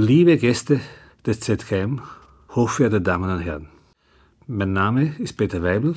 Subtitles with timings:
[0.00, 0.80] Liebe Gäste
[1.26, 2.00] des ZKM,
[2.54, 3.68] hochverehrte Damen und Herren.
[4.46, 5.94] Mein Name ist Peter Weibel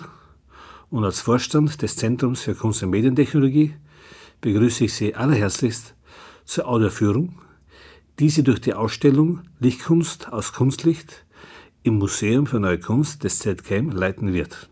[0.89, 3.75] und als Vorstand des Zentrums für Kunst- und Medientechnologie
[4.41, 5.93] begrüße ich Sie allerherzlichst
[6.45, 7.37] zur Audioführung,
[8.17, 11.23] die Sie durch die Ausstellung Lichtkunst aus Kunstlicht
[11.83, 14.67] im Museum für Neue Kunst des ZKM leiten wird.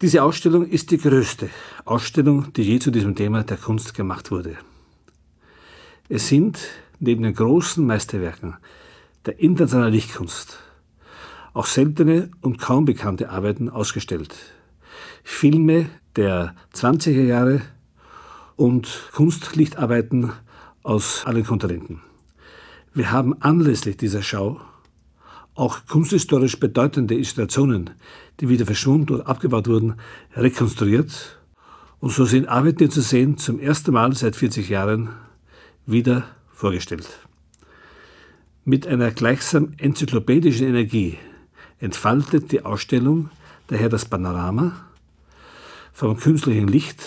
[0.00, 1.50] Diese Ausstellung ist die größte
[1.84, 4.56] Ausstellung, die je zu diesem Thema der Kunst gemacht wurde.
[6.08, 6.60] Es sind
[6.98, 8.56] neben den großen Meisterwerken
[9.26, 10.58] der internationalen Lichtkunst
[11.52, 14.36] auch seltene und kaum bekannte Arbeiten ausgestellt.
[15.24, 17.62] Filme der 20er Jahre
[18.56, 20.32] und Kunstlichtarbeiten
[20.82, 22.02] aus allen Kontinenten.
[22.92, 24.60] Wir haben anlässlich dieser Schau
[25.54, 27.90] auch kunsthistorisch bedeutende Installationen,
[28.40, 29.94] die wieder verschwunden oder abgebaut wurden,
[30.34, 31.38] rekonstruiert.
[31.98, 35.08] Und so sind Arbeiten zu sehen, zum ersten Mal seit 40 Jahren
[35.86, 36.24] wieder
[36.56, 37.06] vorgestellt.
[38.64, 41.18] Mit einer gleichsam enzyklopädischen Energie
[41.78, 43.30] entfaltet die Ausstellung
[43.68, 44.86] daher das Panorama
[45.92, 47.00] vom künstlichen Licht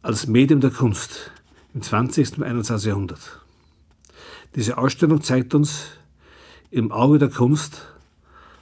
[0.00, 1.32] als Medium der Kunst
[1.74, 2.38] im 20.
[2.38, 2.88] und 21.
[2.88, 3.40] Jahrhundert.
[4.54, 5.86] Diese Ausstellung zeigt uns
[6.70, 7.88] im Auge der Kunst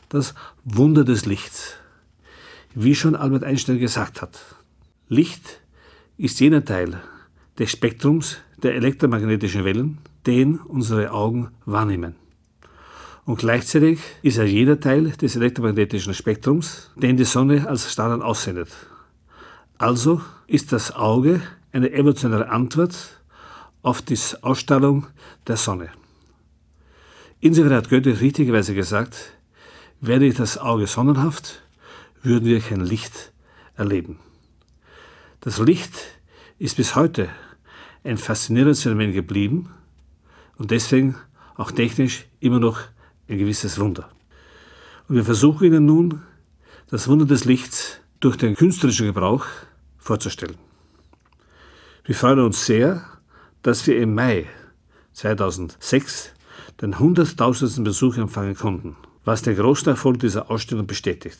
[0.08, 1.74] das Wunder des Lichts.
[2.74, 4.38] Wie schon Albert Einstein gesagt hat,
[5.08, 5.60] Licht
[6.16, 7.00] ist jener Teil
[7.58, 12.14] des Spektrums der elektromagnetischen Wellen, den unsere Augen wahrnehmen.
[13.24, 18.70] Und gleichzeitig ist er jener Teil des elektromagnetischen Spektrums, den die Sonne als Strahlen aussendet.
[19.78, 21.40] Also ist das Auge
[21.72, 23.20] eine evolutionäre Antwort
[23.82, 25.06] auf die Ausstrahlung
[25.46, 25.90] der Sonne.
[27.40, 29.32] Insofern hat Goethe richtigerweise gesagt,
[30.00, 31.62] wäre ich das Auge sonnenhaft,
[32.22, 33.32] würden wir kein Licht
[33.76, 34.18] erleben.
[35.40, 35.92] Das Licht
[36.58, 37.30] ist bis heute
[38.04, 39.70] ein faszinierendes Phänomen geblieben
[40.56, 41.16] und deswegen
[41.56, 42.80] auch technisch immer noch
[43.28, 44.08] ein gewisses Wunder.
[45.08, 46.22] Und wir versuchen Ihnen nun,
[46.88, 49.46] das Wunder des Lichts durch den künstlerischen Gebrauch
[49.98, 50.56] vorzustellen.
[52.04, 53.04] Wir freuen uns sehr,
[53.62, 54.46] dass wir im Mai
[55.12, 56.32] 2006
[56.80, 57.84] den 100.000.
[57.84, 61.38] Besuch empfangen konnten, was den großen Erfolg dieser Ausstellung bestätigt.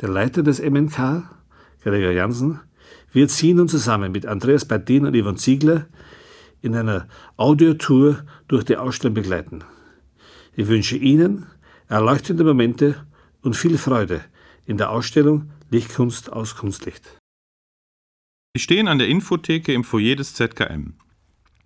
[0.00, 1.24] Der Leiter des MNK,
[1.82, 2.60] Gregor Jansen,
[3.12, 5.86] wird Sie nun zusammen mit Andreas Badin und Ivan Ziegler
[6.60, 9.64] in einer Audiotour durch die Ausstellung begleiten.
[10.54, 11.46] Ich wünsche Ihnen
[11.88, 13.06] erleuchtende Momente
[13.42, 14.20] und viel Freude
[14.66, 17.16] in der Ausstellung Lichtkunst aus Kunstlicht.
[18.54, 20.94] Sie stehen an der Infotheke im Foyer des ZKM.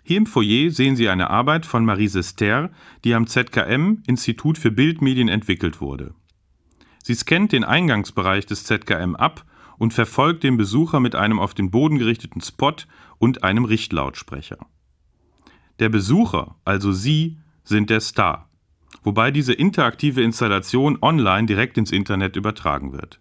[0.05, 2.71] Hier im Foyer sehen Sie eine Arbeit von Marie Sester,
[3.05, 6.15] die am ZKM Institut für Bildmedien entwickelt wurde.
[7.03, 9.45] Sie scannt den Eingangsbereich des ZKM ab
[9.83, 12.77] und verfolgt den Besucher mit einem auf den Boden gerichteten Spot
[13.19, 14.59] und einem Richtlautsprecher.
[15.81, 18.49] Der Besucher, also Sie, sind der Star,
[19.03, 23.19] wobei diese interaktive Installation online direkt ins Internet übertragen wird.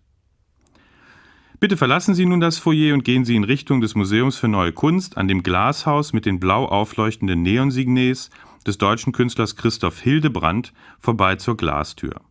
[1.60, 4.72] Bitte verlassen Sie nun das Foyer und gehen Sie in Richtung des Museums für Neue
[4.72, 8.30] Kunst an dem Glashaus mit den blau aufleuchtenden Neonsignes
[8.68, 12.22] des deutschen Künstlers Christoph Hildebrand vorbei zur Glastür.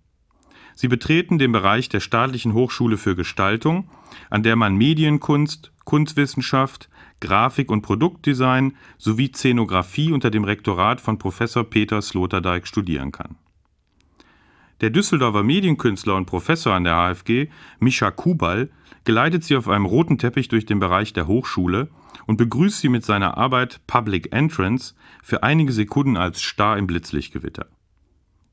[0.81, 3.91] Sie betreten den Bereich der Staatlichen Hochschule für Gestaltung,
[4.31, 6.89] an der man Medienkunst, Kunstwissenschaft,
[7.21, 13.37] Grafik und Produktdesign sowie Szenografie unter dem Rektorat von Professor Peter Sloterdijk studieren kann.
[14.81, 17.49] Der Düsseldorfer Medienkünstler und Professor an der HFG,
[17.79, 18.71] Mischa Kubal,
[19.05, 21.91] geleitet sie auf einem roten Teppich durch den Bereich der Hochschule
[22.25, 27.67] und begrüßt sie mit seiner Arbeit Public Entrance für einige Sekunden als Star im Blitzlichtgewitter.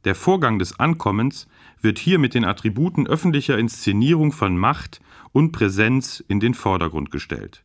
[0.04, 1.48] Der Vorgang des Ankommens
[1.82, 5.02] wird hier mit den Attributen öffentlicher Inszenierung von Macht
[5.32, 7.64] und Präsenz in den Vordergrund gestellt.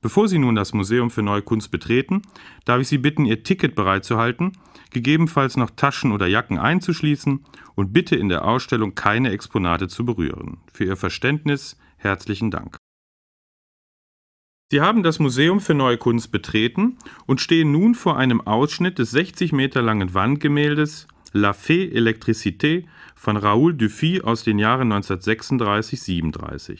[0.00, 2.22] Bevor Sie nun das Museum für Neue Kunst betreten,
[2.64, 4.52] darf ich Sie bitten, Ihr Ticket bereitzuhalten,
[4.90, 7.44] gegebenenfalls noch Taschen oder Jacken einzuschließen
[7.74, 10.58] und bitte in der Ausstellung keine Exponate zu berühren.
[10.72, 12.76] Für Ihr Verständnis herzlichen Dank.
[14.70, 19.12] Sie haben das Museum für Neue Kunst betreten und stehen nun vor einem Ausschnitt des
[19.12, 26.78] 60 Meter langen Wandgemäldes La Fée Électricité von Raoul Dufy aus den Jahren 1936-37.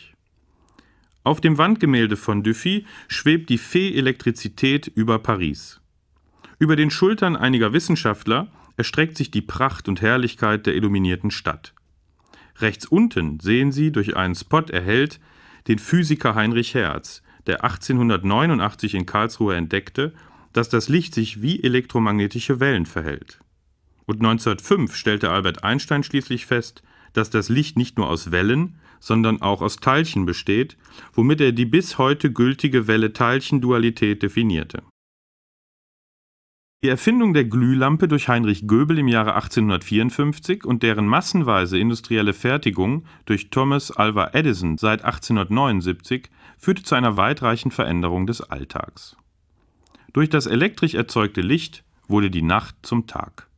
[1.24, 5.80] Auf dem Wandgemälde von Dufy schwebt die Fee Elektrizität über Paris.
[6.58, 11.74] Über den Schultern einiger Wissenschaftler erstreckt sich die Pracht und Herrlichkeit der illuminierten Stadt.
[12.58, 15.20] Rechts unten sehen Sie durch einen Spot erhellt
[15.66, 20.14] den Physiker Heinrich Hertz, der 1889 in Karlsruhe entdeckte,
[20.52, 23.40] dass das Licht sich wie elektromagnetische Wellen verhält.
[24.06, 26.82] Und 1905 stellte Albert Einstein schließlich fest,
[27.12, 30.76] dass das Licht nicht nur aus Wellen, sondern auch aus Teilchen besteht,
[31.12, 34.82] womit er die bis heute gültige Welle-Teilchen-Dualität definierte
[36.84, 43.06] Die Erfindung der Glühlampe durch Heinrich Göbel im Jahre 1854 und deren massenweise industrielle Fertigung
[43.24, 49.16] durch Thomas Alva Edison seit 1879 führte zu einer weitreichenden Veränderung des Alltags.
[50.12, 53.48] Durch das elektrisch erzeugte Licht wurde die Nacht zum Tag.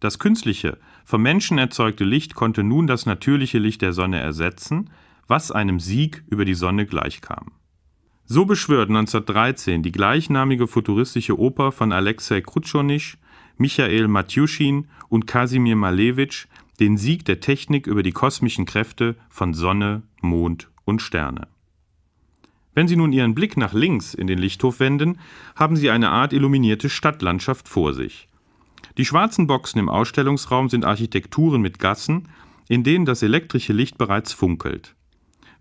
[0.00, 4.90] Das künstliche, vom Menschen erzeugte Licht konnte nun das natürliche Licht der Sonne ersetzen,
[5.26, 7.52] was einem Sieg über die Sonne gleichkam.
[8.24, 13.16] So beschwört 1913 die gleichnamige futuristische Oper von Alexei Krutschonisch,
[13.56, 16.46] Michael Matjuschin und Kasimir Malevich
[16.78, 21.48] den Sieg der Technik über die kosmischen Kräfte von Sonne, Mond und Sterne.
[22.74, 25.18] Wenn Sie nun Ihren Blick nach links in den Lichthof wenden,
[25.56, 28.27] haben Sie eine Art illuminierte Stadtlandschaft vor sich.
[28.98, 32.28] Die schwarzen Boxen im Ausstellungsraum sind Architekturen mit Gassen,
[32.68, 34.96] in denen das elektrische Licht bereits funkelt.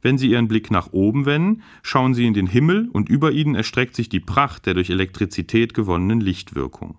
[0.02, 3.54] Wenn Sie Ihren Blick nach oben wenden, schauen Sie in den Himmel und über Ihnen
[3.54, 6.98] erstreckt sich die Pracht der durch Elektrizität gewonnenen Lichtwirkung.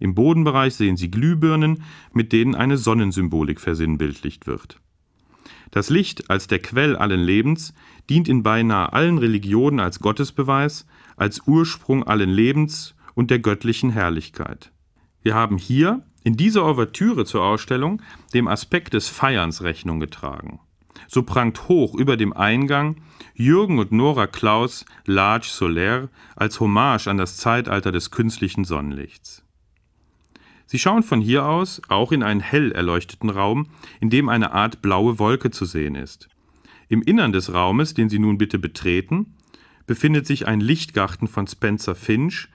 [0.00, 4.80] Im Bodenbereich sehen Sie Glühbirnen, mit denen eine Sonnensymbolik versinnbildlicht wird.
[5.70, 7.74] Das Licht als der Quell allen Lebens
[8.08, 10.84] dient in beinahe allen Religionen als Gottesbeweis,
[11.16, 14.72] als Ursprung allen Lebens und der göttlichen Herrlichkeit.
[15.22, 18.02] Wir haben hier in dieser Ouvertüre zur Ausstellung
[18.34, 20.60] dem Aspekt des Feierns Rechnung getragen.
[21.08, 22.96] So prangt hoch über dem Eingang
[23.34, 29.42] Jürgen und Nora Klaus Large Solaire als Hommage an das Zeitalter des künstlichen Sonnenlichts.
[30.66, 33.66] Sie schauen von hier aus auch in einen hell erleuchteten Raum,
[34.00, 36.28] in dem eine Art blaue Wolke zu sehen ist.
[36.88, 39.34] Im Innern des Raumes, den Sie nun bitte betreten,
[39.86, 42.48] befindet sich ein Lichtgarten von Spencer Finch,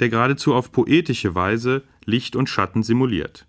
[0.00, 3.46] der geradezu auf poetische Weise Licht und Schatten simuliert.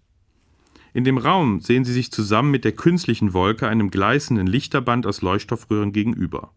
[0.94, 5.22] In dem Raum sehen sie sich zusammen mit der künstlichen Wolke einem gleißenden Lichterband aus
[5.22, 6.52] Leuchtstoffröhren gegenüber.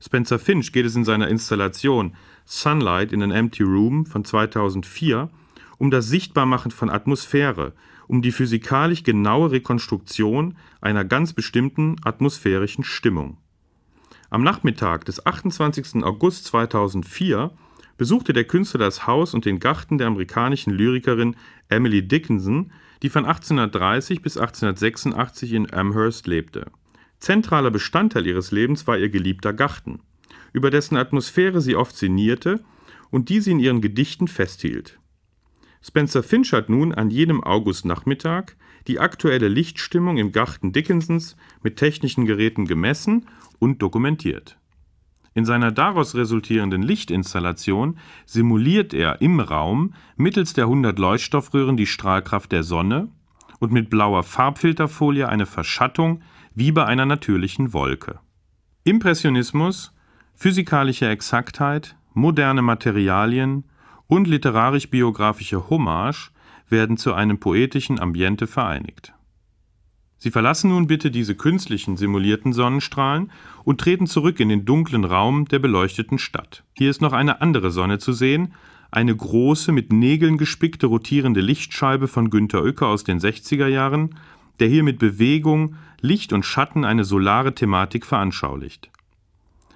[0.00, 2.14] Spencer Finch geht es in seiner Installation
[2.44, 5.30] Sunlight in an Empty Room von 2004
[5.78, 7.72] um das Sichtbarmachen von Atmosphäre,
[8.08, 13.38] um die physikalisch genaue Rekonstruktion einer ganz bestimmten atmosphärischen Stimmung.
[14.30, 16.02] Am Nachmittag des 28.
[16.04, 17.52] August 2004
[17.96, 21.36] besuchte der Künstler das Haus und den Garten der amerikanischen Lyrikerin
[21.68, 22.72] Emily Dickinson,
[23.02, 26.70] die von 1830 bis 1886 in Amherst lebte.
[27.18, 30.00] Zentraler Bestandteil ihres Lebens war ihr geliebter Garten,
[30.52, 32.62] über dessen Atmosphäre sie oft sinnierte
[33.10, 34.98] und die sie in ihren Gedichten festhielt.
[35.82, 38.56] Spencer Finch hat nun an jedem Augustnachmittag
[38.88, 43.26] die aktuelle Lichtstimmung im Garten Dickinsons mit technischen Geräten gemessen
[43.58, 44.58] und dokumentiert.
[45.36, 52.52] In seiner daraus resultierenden Lichtinstallation simuliert er im Raum mittels der 100 Leuchtstoffröhren die Strahlkraft
[52.52, 53.08] der Sonne
[53.58, 56.22] und mit blauer Farbfilterfolie eine Verschattung
[56.54, 58.18] wie bei einer natürlichen Wolke.
[58.84, 59.92] Impressionismus,
[60.34, 63.64] physikalische Exaktheit, moderne Materialien
[64.06, 66.30] und literarisch-biografische Hommage
[66.70, 69.12] werden zu einem poetischen Ambiente vereinigt.
[70.18, 73.30] Sie verlassen nun bitte diese künstlichen simulierten Sonnenstrahlen
[73.64, 76.64] und treten zurück in den dunklen Raum der beleuchteten Stadt.
[76.74, 78.54] Hier ist noch eine andere Sonne zu sehen,
[78.90, 84.14] eine große, mit Nägeln gespickte rotierende Lichtscheibe von Günter Uecker aus den 60er Jahren,
[84.58, 88.90] der hier mit Bewegung, Licht und Schatten eine solare Thematik veranschaulicht.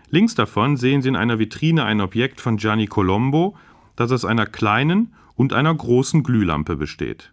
[0.08, 3.56] Links davon sehen Sie in einer Vitrine ein Objekt von Gianni Colombo,
[3.96, 7.32] das aus einer kleinen und einer großen Glühlampe besteht.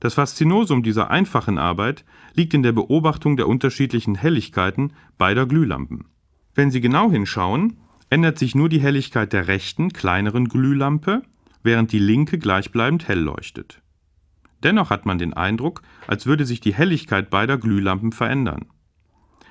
[0.00, 6.06] Das Faszinosum dieser einfachen Arbeit liegt in der Beobachtung der unterschiedlichen Helligkeiten beider Glühlampen.
[6.54, 7.78] Wenn Sie genau hinschauen,
[8.10, 11.22] ändert sich nur die Helligkeit der rechten, kleineren Glühlampe,
[11.62, 13.82] während die linke gleichbleibend hell leuchtet.
[14.62, 18.66] Dennoch hat man den Eindruck, als würde sich die Helligkeit beider Glühlampen verändern.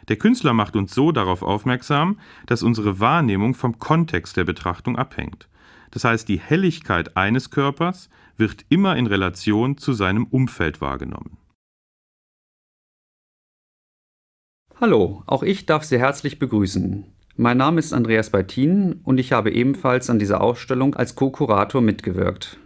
[0.08, 5.50] Der Künstler macht uns so darauf aufmerksam, dass unsere Wahrnehmung vom Kontext der Betrachtung abhängt.
[5.92, 11.38] Das heißt, die Helligkeit eines Körpers wird immer in Relation zu seinem Umfeld wahrgenommen.
[14.80, 17.06] Hallo, auch ich darf Sie herzlich begrüßen.
[17.38, 22.58] Mein Name ist Andreas Beitin und ich habe ebenfalls an dieser Ausstellung als Co-Kurator mitgewirkt.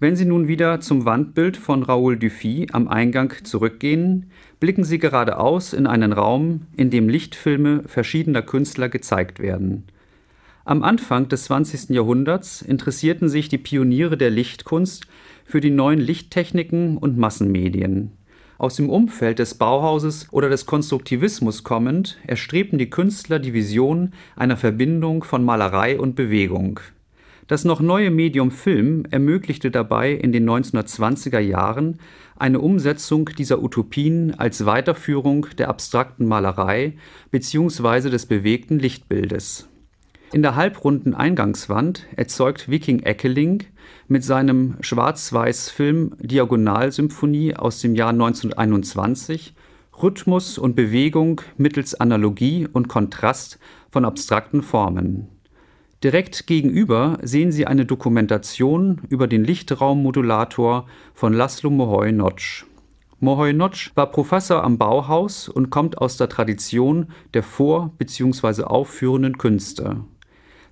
[0.00, 5.72] Wenn Sie nun wieder zum Wandbild von Raoul Dufy am Eingang zurückgehen, blicken Sie geradeaus
[5.72, 9.84] in einen Raum, in dem Lichtfilme verschiedener Künstler gezeigt werden.
[10.66, 11.90] Am Anfang des 20.
[11.90, 15.06] Jahrhunderts interessierten sich die Pioniere der Lichtkunst
[15.44, 18.12] für die neuen Lichttechniken und Massenmedien.
[18.56, 24.56] Aus dem Umfeld des Bauhauses oder des Konstruktivismus kommend, erstrebten die Künstler die Vision einer
[24.56, 26.80] Verbindung von Malerei und Bewegung.
[27.46, 31.98] Das noch neue Medium Film ermöglichte dabei in den 1920er Jahren
[32.36, 36.94] eine Umsetzung dieser Utopien als Weiterführung der abstrakten Malerei
[37.30, 38.08] bzw.
[38.08, 39.68] des bewegten Lichtbildes
[40.32, 43.64] In der halbrunden Eingangswand erzeugt Viking Eckeling
[44.08, 49.54] mit seinem Schwarz-Weiß-Film Diagonalsymphonie aus dem Jahr 1921
[50.02, 53.58] Rhythmus und Bewegung mittels Analogie und Kontrast
[53.90, 55.28] von abstrakten Formen.
[56.02, 62.64] Direkt gegenüber sehen Sie eine Dokumentation über den Lichtraummodulator von Laszlo Moholy-Nagy.
[63.20, 68.64] Moholy-Nagy war Professor am Bauhaus und kommt aus der Tradition der vor bzw.
[68.64, 70.04] aufführenden Künste.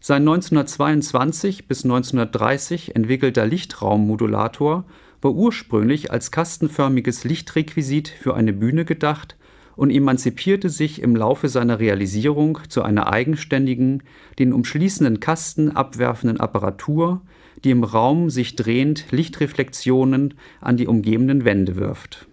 [0.05, 4.85] Sein 1922 bis 1930 entwickelter Lichtraummodulator
[5.21, 9.37] war ursprünglich als kastenförmiges Lichtrequisit für eine Bühne gedacht
[9.77, 14.03] und emanzipierte sich im Laufe seiner Realisierung zu einer eigenständigen,
[14.41, 17.23] den umschließenden Kasten abwerfenden Apparatur,
[17.63, 22.27] die im Raum sich drehend Lichtreflexionen an die umgebenden Wände wirft.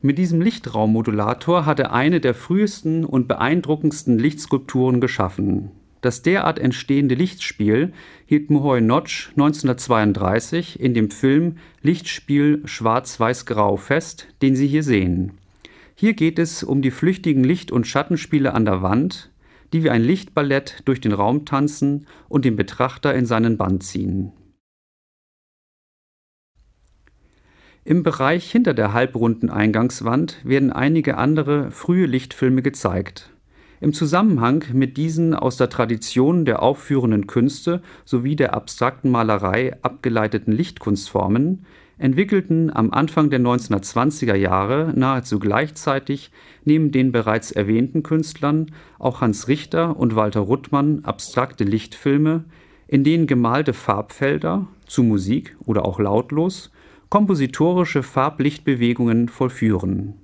[0.00, 5.72] Mit diesem Lichtraummodulator hat er eine der frühesten und beeindruckendsten Lichtskulpturen geschaffen
[6.06, 7.92] das derart entstehende Lichtspiel
[8.26, 15.32] hielt Muhoy Notch 1932 in dem Film Lichtspiel Schwarz-Weiß-Grau fest, den Sie hier sehen.
[15.96, 19.32] Hier geht es um die flüchtigen Licht- und Schattenspiele an der Wand,
[19.72, 24.30] die wie ein Lichtballett durch den Raum tanzen und den Betrachter in seinen Bann ziehen.
[27.84, 33.32] Im Bereich hinter der halbrunden Eingangswand werden einige andere frühe Lichtfilme gezeigt
[33.80, 40.52] im Zusammenhang mit diesen aus der Tradition der aufführenden Künste sowie der abstrakten Malerei abgeleiteten
[40.52, 41.64] Lichtkunstformen
[41.98, 46.30] entwickelten am Anfang der 1920er Jahre nahezu gleichzeitig
[46.64, 48.66] neben den bereits erwähnten Künstlern
[48.98, 52.44] auch Hans Richter und Walter Ruttmann abstrakte Lichtfilme,
[52.86, 56.70] in denen gemalte Farbfelder zu Musik oder auch lautlos
[57.08, 60.14] kompositorische Farblichtbewegungen vollführen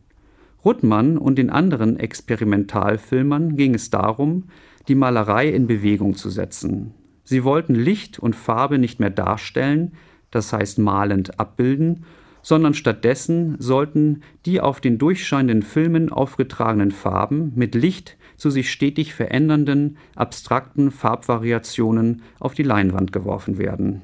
[0.65, 4.45] Ruttmann und den anderen Experimentalfilmern ging es darum,
[4.89, 6.95] die Malerei in Bewegung zu setzen.
[7.25, 9.93] Sie wollten Licht und Farbe nicht mehr darstellen,
[10.31, 12.05] das heißt malend abbilden,
[12.43, 19.15] sondern stattdessen sollten die auf den durchscheinenden Filmen aufgetragenen Farben mit Licht zu sich stetig
[19.15, 24.03] verändernden, abstrakten Farbvariationen auf die Leinwand geworfen werden.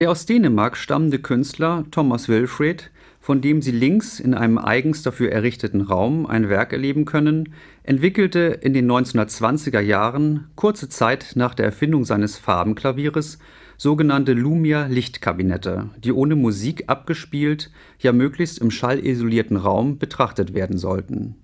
[0.00, 2.90] Der aus Dänemark stammende Künstler Thomas Wilfred
[3.26, 8.38] von dem Sie links in einem eigens dafür errichteten Raum ein Werk erleben können, entwickelte
[8.38, 13.40] in den 1920er Jahren, kurze Zeit nach der Erfindung seines Farbenklavieres,
[13.76, 21.34] sogenannte Lumia-Lichtkabinette, die ohne Musik abgespielt, ja möglichst im schallisolierten Raum betrachtet werden sollten.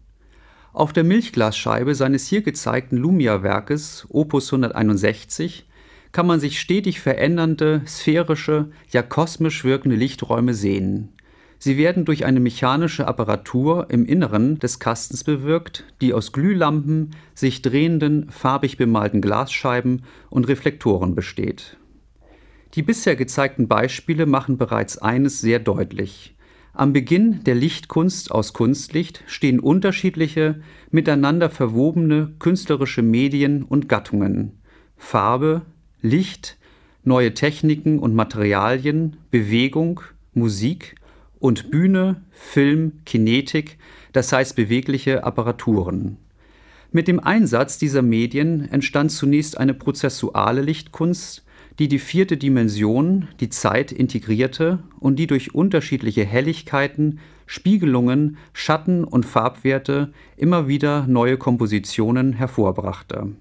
[0.73, 5.69] Auf der Milchglasscheibe seines hier gezeigten Lumia-Werkes Opus 161
[6.13, 11.09] kann man sich stetig verändernde, sphärische, ja kosmisch wirkende Lichträume sehen
[11.65, 17.63] Sie werden durch eine mechanische Apparatur im Inneren des Kastens bewirkt, die aus Glühlampen, sich
[17.63, 21.77] drehenden, farbig bemalten Glasscheiben und Reflektoren besteht.
[22.75, 26.35] Die bisher gezeigten Beispiele machen bereits eines sehr deutlich.
[26.73, 34.59] Am Beginn der Lichtkunst aus Kunstlicht stehen unterschiedliche, miteinander verwobene künstlerische Medien und Gattungen.
[34.97, 35.63] Farbe,
[36.01, 36.59] Licht,
[37.05, 40.01] neue Techniken und Materialien, Bewegung,
[40.35, 40.97] Musik,
[41.43, 43.77] und Bühne, Film, Kinetik,
[44.13, 46.17] das heißt bewegliche Apparaturen.
[46.93, 51.45] Mit dem Einsatz dieser Medien entstand zunächst eine prozessuale Lichtkunst,
[51.81, 59.27] die die vierte Dimension, die Zeit, integrierte und die durch unterschiedliche Helligkeiten, Spiegelungen, Schatten und
[59.27, 63.33] Farbwerte immer wieder neue Kompositionen hervorbrachte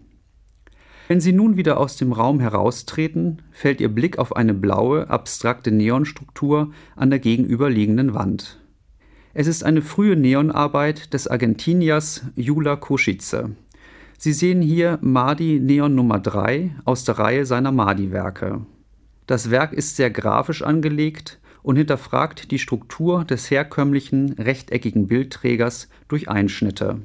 [1.08, 5.72] wenn Sie nun wieder aus dem Raum heraustreten, fällt Ihr Blick auf eine blaue, abstrakte
[5.72, 8.60] Neonstruktur an der gegenüberliegenden Wand.
[9.34, 13.52] Es ist eine frühe Neonarbeit des Argentiniers Jula Koschice.
[14.18, 18.62] Sie sehen hier Madi Neon Nummer 3 aus der Reihe seiner Madi-Werke.
[19.26, 26.30] Das Werk ist sehr grafisch angelegt und hinterfragt die Struktur des herkömmlichen rechteckigen Bildträgers durch
[26.30, 27.00] Einschnitte.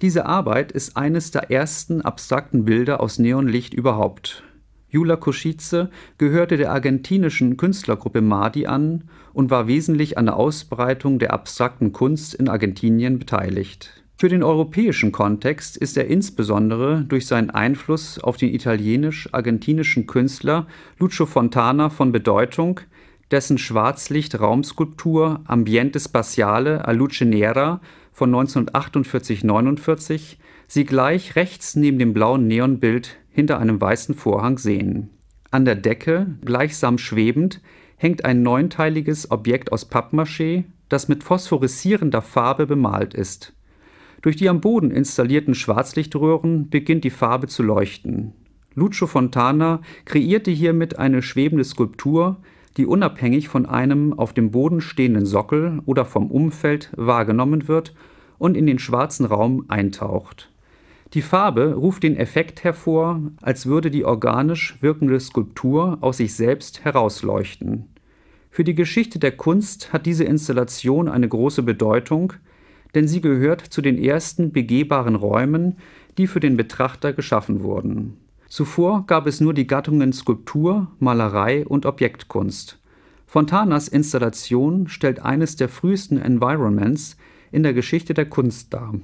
[0.00, 4.44] Diese Arbeit ist eines der ersten abstrakten Bilder aus Neonlicht überhaupt.
[4.90, 11.32] Jula Koschice gehörte der argentinischen Künstlergruppe Madi an und war wesentlich an der Ausbreitung der
[11.32, 14.04] abstrakten Kunst in Argentinien beteiligt.
[14.16, 21.26] Für den europäischen Kontext ist er insbesondere durch seinen Einfluss auf den italienisch-argentinischen Künstler Lucio
[21.26, 22.80] Fontana von Bedeutung,
[23.30, 27.80] dessen Schwarzlicht-Raumskulptur Ambiente Spaziale a Luce Nera
[28.18, 35.10] von 1948/49 Sie gleich rechts neben dem blauen Neonbild hinter einem weißen Vorhang sehen.
[35.52, 37.62] An der Decke, gleichsam schwebend,
[37.96, 43.54] hängt ein neunteiliges Objekt aus Pappmaché, das mit phosphorescierender Farbe bemalt ist.
[44.20, 48.32] Durch die am Boden installierten Schwarzlichtröhren beginnt die Farbe zu leuchten.
[48.74, 52.38] Lucio Fontana kreierte hiermit eine schwebende Skulptur,
[52.76, 57.94] die unabhängig von einem auf dem Boden stehenden Sockel oder vom Umfeld wahrgenommen wird
[58.38, 60.50] und in den schwarzen Raum eintaucht.
[61.14, 66.84] Die Farbe ruft den Effekt hervor, als würde die organisch wirkende Skulptur aus sich selbst
[66.84, 67.88] herausleuchten.
[68.50, 72.34] Für die Geschichte der Kunst hat diese Installation eine große Bedeutung,
[72.94, 75.76] denn sie gehört zu den ersten begehbaren Räumen,
[76.18, 78.18] die für den Betrachter geschaffen wurden.
[78.48, 82.78] Zuvor gab es nur die Gattungen Skulptur, Malerei und Objektkunst.
[83.26, 87.16] Fontanas Installation stellt eines der frühesten Environments
[87.52, 88.94] in der Geschichte der Kunst dar.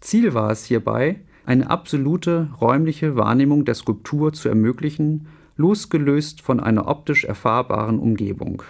[0.00, 6.88] Ziel war es hierbei, eine absolute räumliche Wahrnehmung der Skulptur zu ermöglichen, losgelöst von einer
[6.88, 8.62] optisch erfahrbaren Umgebung.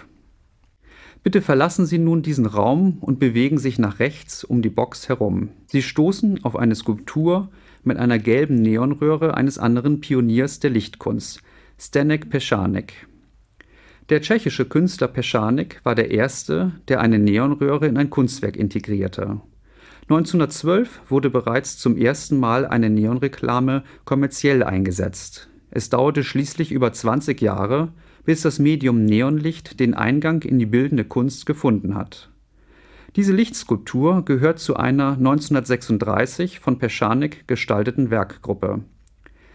[1.23, 5.49] Bitte verlassen Sie nun diesen Raum und bewegen sich nach rechts um die Box herum.
[5.67, 7.49] Sie stoßen auf eine Skulptur
[7.83, 11.41] mit einer gelben Neonröhre eines anderen Pioniers der Lichtkunst,
[11.79, 13.07] Stanek Peschanek.
[14.13, 19.41] Der tschechische Künstler Peschanek war der erste, der eine Neonröhre in ein Kunstwerk integrierte.
[20.03, 25.49] 1912 wurde bereits zum ersten Mal eine Neonreklame kommerziell eingesetzt.
[25.71, 27.91] Es dauerte schließlich über 20 Jahre,
[28.23, 32.29] bis das Medium Neonlicht den Eingang in die bildende Kunst gefunden hat.
[33.15, 38.83] Diese Lichtskulptur gehört zu einer 1936 von Peschanik gestalteten Werkgruppe.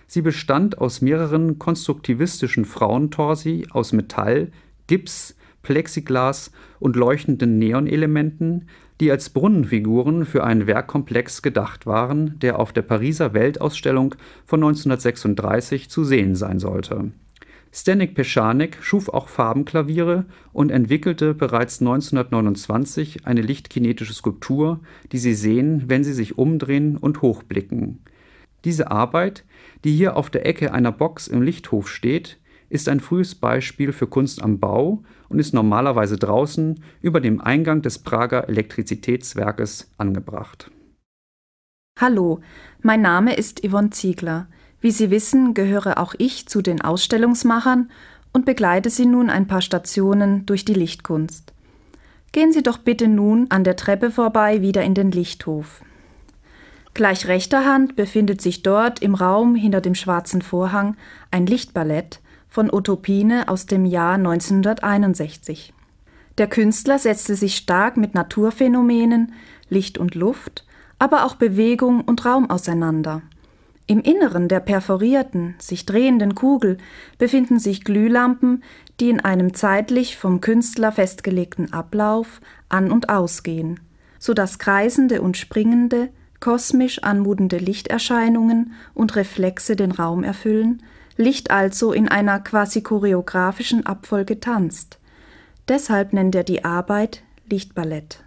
[0.09, 4.50] Sie bestand aus mehreren konstruktivistischen Frauentorsi aus Metall,
[4.87, 6.50] Gips, Plexiglas
[6.81, 8.69] und leuchtenden Neonelementen,
[9.00, 14.15] die als Brunnenfiguren für einen Werkkomplex gedacht waren, der auf der Pariser Weltausstellung
[14.47, 17.12] von 1936 zu sehen sein sollte
[17.71, 24.81] Zdeněk Peschanek schuf auch Farbenklaviere und entwickelte bereits 1929 eine lichtkinetische Skulptur,
[25.12, 27.99] die Sie sehen, wenn Sie sich umdrehen und hochblicken.
[28.65, 29.45] Diese Arbeit,
[29.85, 32.38] die hier auf der Ecke einer Box im Lichthof steht,
[32.71, 37.83] ist ein frühes Beispiel für Kunst am Bau und ist normalerweise draußen über dem Eingang
[37.83, 40.71] des Prager Elektrizitätswerkes angebracht.
[41.99, 42.40] Hallo,
[42.83, 44.49] mein Name ist Yvonne Ziegler.
[44.81, 47.90] Wie Sie wissen, gehöre auch ich zu den Ausstellungsmachern
[48.33, 51.53] und begleite Sie nun ein paar Stationen durch die Lichtkunst.
[52.31, 55.83] Gehen Sie doch bitte nun an der Treppe vorbei wieder in den Lichthof.
[56.94, 60.96] Gleich rechter Hand befindet sich dort im Raum hinter dem schwarzen Vorhang
[61.31, 65.72] ein Lichtballett von Utopine aus dem Jahr 1961.
[66.38, 69.33] Der Künstler setzte sich stark mit Naturphänomenen,
[69.68, 70.64] Licht und Luft,
[70.98, 73.22] aber auch Bewegung und Raum auseinander–
[73.90, 76.77] im Inneren der perforierten, sich drehenden Kugel
[77.16, 78.62] befinden sich Glühlampen,
[79.01, 83.81] die in einem zeitlich vom Künstler festgelegten Ablauf an und ausgehen,
[84.18, 90.83] so dass kreisende und springende, kosmisch anmutende Lichterscheinungen und Reflexe den Raum erfüllen,
[91.16, 94.98] Licht also in einer quasi choreografischen Abfolge tanzt.
[95.66, 98.24] Deshalb nennt er die Arbeit Lichtballett.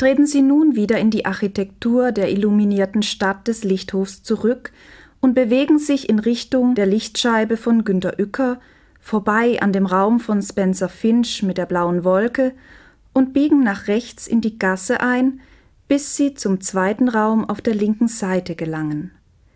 [0.00, 4.72] Treten Sie nun wieder in die Architektur der illuminierten Stadt des Lichthofs zurück
[5.20, 8.58] und bewegen sich in Richtung der Lichtscheibe von Günter Uecker,
[8.98, 12.54] vorbei an dem Raum von Spencer Finch mit der blauen Wolke
[13.12, 15.40] und biegen nach rechts in die Gasse ein,
[15.90, 19.10] bis Sie zum zweiten Raum auf der linken Seite gelangen.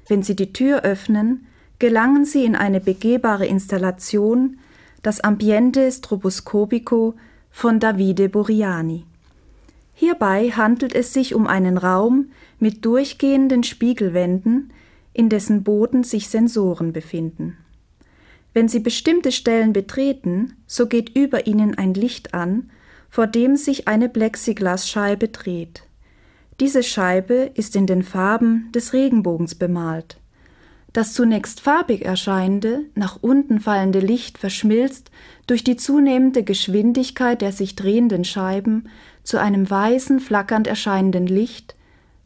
[0.09, 1.47] Wenn Sie die Tür öffnen,
[1.79, 4.59] gelangen Sie in eine begehbare Installation,
[5.05, 7.15] das Ambiente Stroboscopico
[7.53, 9.05] von Davide Boriani.
[9.93, 14.73] Hierbei handelt es sich um einen Raum mit durchgehenden Spiegelwänden,
[15.13, 17.59] in dessen Boden sich Sensoren befinden.
[18.53, 22.73] Wenn Sie bestimmte Stellen betreten, so geht über ihnen ein Licht an,
[23.09, 25.85] vor dem sich eine Plexiglasscheibe dreht.
[26.65, 30.17] Diese Scheibe ist in den Farben des Regenbogens bemalt.
[30.95, 35.11] Das zunächst farbig erscheinende, nach unten fallende Licht verschmilzt
[35.47, 38.89] durch die zunehmende Geschwindigkeit der sich drehenden Scheiben
[39.25, 41.75] zu einem weißen, flackernd erscheinenden Licht,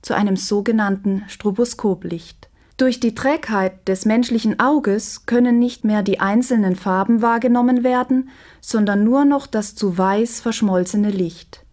[0.03, 2.49] zu einem sogenannten Stroboskoplicht.
[2.77, 9.03] Durch die Trägheit des menschlichen Auges können nicht mehr die einzelnen Farben wahrgenommen werden, sondern
[9.03, 11.65] nur noch das zu weiß verschmolzene Licht.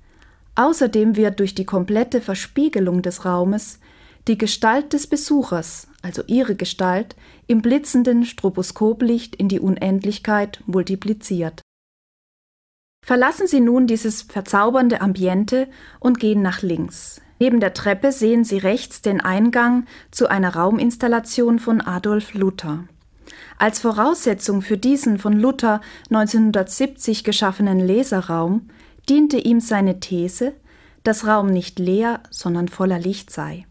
[0.55, 3.79] Außerdem wird durch die komplette Verspiegelung des Raumes
[4.27, 7.15] die Gestalt des Besuchers, also ihre Gestalt,
[7.47, 11.61] im blitzenden Stroboskoplicht in die Unendlichkeit multipliziert.
[13.05, 15.67] Verlassen Sie nun dieses verzaubernde Ambiente
[15.99, 17.21] und gehen nach links.
[17.37, 22.85] Neben der Treppe sehen Sie rechts den Eingang zu einer Rauminstallation von Adolf Luther.
[23.59, 28.69] Als Voraussetzung für diesen von Luther 1970 geschaffenen Leserraum
[29.09, 30.53] diente ihm seine These,
[31.03, 33.65] dass Raum nicht leer, sondern voller Licht sei.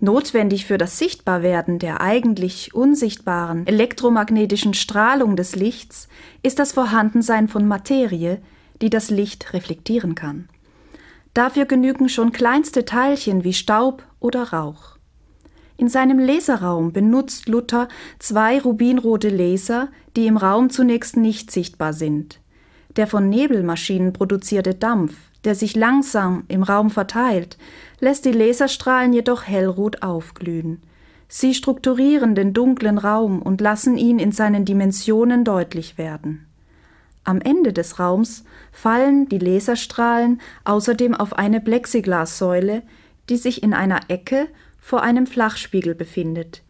[0.00, 6.08] Notwendig für das Sichtbarwerden der eigentlich unsichtbaren elektromagnetischen Strahlung des Lichts
[6.42, 8.42] ist das Vorhandensein von Materie,
[8.82, 10.48] die das Licht reflektieren kann.
[11.32, 14.98] Dafür genügen schon kleinste Teilchen wie Staub oder Rauch.
[15.76, 22.40] In seinem Laserraum benutzt Luther zwei rubinrote Laser, die im Raum zunächst nicht sichtbar sind.
[22.96, 27.58] Der von Nebelmaschinen produzierte Dampf, der sich langsam im Raum verteilt,
[28.00, 30.82] lässt die Laserstrahlen jedoch hellrot aufglühen.
[31.28, 36.46] Sie strukturieren den dunklen Raum und lassen ihn in seinen Dimensionen deutlich werden.
[37.24, 42.82] Am Ende des Raums fallen die Laserstrahlen außerdem auf eine Plexiglassäule,
[43.30, 44.46] die sich in einer Ecke
[44.78, 46.63] vor einem Flachspiegel befindet.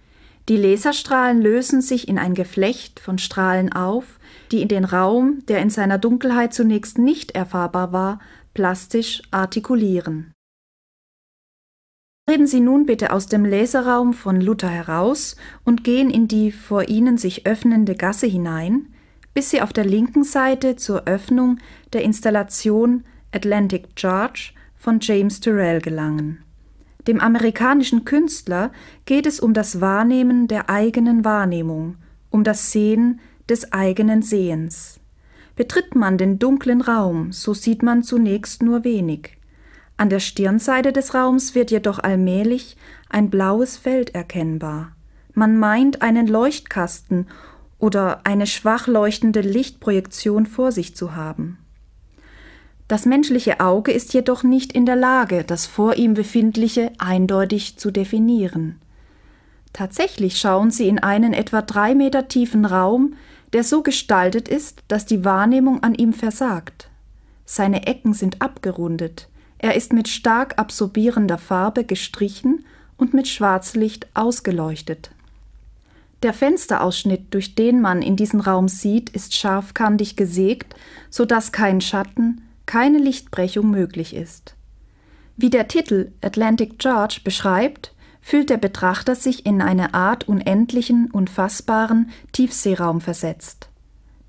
[0.48, 4.18] Die Laserstrahlen lösen sich in ein Geflecht von Strahlen auf,
[4.52, 8.18] die in den Raum, der in seiner Dunkelheit zunächst nicht erfahrbar war,
[8.52, 10.32] plastisch artikulieren.
[12.26, 16.88] Treten Sie nun bitte aus dem Laserraum von Luther heraus und gehen in die vor
[16.88, 18.94] Ihnen sich öffnende Gasse hinein,
[19.34, 21.58] bis Sie auf der linken Seite zur Öffnung
[21.92, 26.43] der Installation Atlantic Charge von James Turrell gelangen.
[27.06, 28.72] Dem amerikanischen Künstler
[29.04, 31.96] geht es um das Wahrnehmen der eigenen Wahrnehmung,
[32.30, 35.00] um das Sehen des eigenen Sehens.
[35.56, 39.36] Betritt man den dunklen Raum, so sieht man zunächst nur wenig.
[39.96, 42.76] An der Stirnseite des Raums wird jedoch allmählich
[43.08, 44.92] ein blaues Feld erkennbar.
[45.34, 47.28] Man meint einen Leuchtkasten
[47.78, 51.58] oder eine schwach leuchtende Lichtprojektion vor sich zu haben.
[52.88, 57.90] Das menschliche Auge ist jedoch nicht in der Lage, das vor ihm befindliche eindeutig zu
[57.90, 58.80] definieren.
[59.72, 63.14] Tatsächlich schauen sie in einen etwa drei Meter tiefen Raum,
[63.52, 66.90] der so gestaltet ist, dass die Wahrnehmung an ihm versagt.
[67.46, 69.28] Seine Ecken sind abgerundet,
[69.64, 72.66] er ist mit stark absorbierender Farbe gestrichen
[72.98, 75.10] und mit Schwarzlicht ausgeleuchtet.
[76.22, 80.74] Der Fensterausschnitt, durch den man in diesen Raum sieht, ist scharfkantig gesägt,
[81.08, 84.56] so dass kein Schatten, keine Lichtbrechung möglich ist.
[85.36, 92.10] Wie der Titel Atlantic Charge beschreibt, fühlt der Betrachter sich in eine Art unendlichen, unfassbaren
[92.32, 93.68] Tiefseeraum versetzt.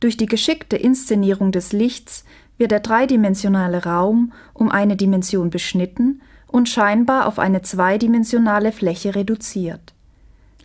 [0.02, 2.26] Durch die geschickte Inszenierung des Lichts
[2.58, 9.95] wird der dreidimensionale Raum um eine Dimension beschnitten und scheinbar auf eine zweidimensionale Fläche reduziert.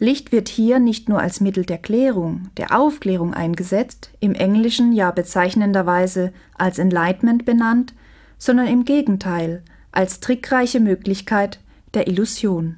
[0.03, 5.11] Licht wird hier nicht nur als Mittel der Klärung, der Aufklärung eingesetzt, im Englischen ja
[5.11, 7.95] bezeichnenderweise als Enlightenment benannt,
[8.39, 11.61] sondern im Gegenteil als trickreiche Möglichkeit
[11.93, 12.77] der Illusion.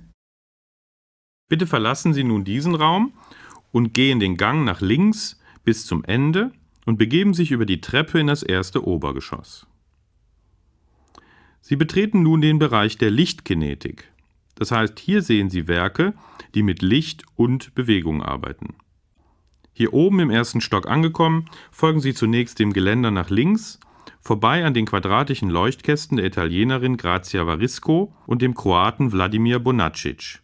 [1.49, 3.13] Bitte verlassen Sie nun diesen Raum
[3.71, 6.51] und gehen den Gang nach links bis zum Ende
[6.87, 9.69] und begeben sich über die Treppe in das erste Obergeschoss.
[11.61, 14.12] Sie betreten nun den Bereich der Lichtkinetik.
[14.63, 16.15] Das heißt, hier sehen Sie Werke,
[16.55, 18.77] die mit Licht und Bewegung arbeiten.
[19.73, 23.81] Hier oben im ersten Stock angekommen, folgen Sie zunächst dem Geländer nach links,
[24.21, 30.39] vorbei an den quadratischen Leuchtkästen der Italienerin Grazia Varisco und dem Kroaten Wladimir Bonacic.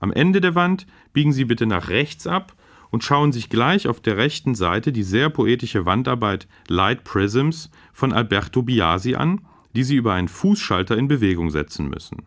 [0.00, 2.56] Am Ende der Wand biegen Sie bitte nach rechts ab
[2.90, 8.12] und schauen sich gleich auf der rechten Seite die sehr poetische Wandarbeit Light Prisms von
[8.12, 9.46] Alberto Biasi an,
[9.76, 12.24] die Sie über einen Fußschalter in Bewegung setzen müssen.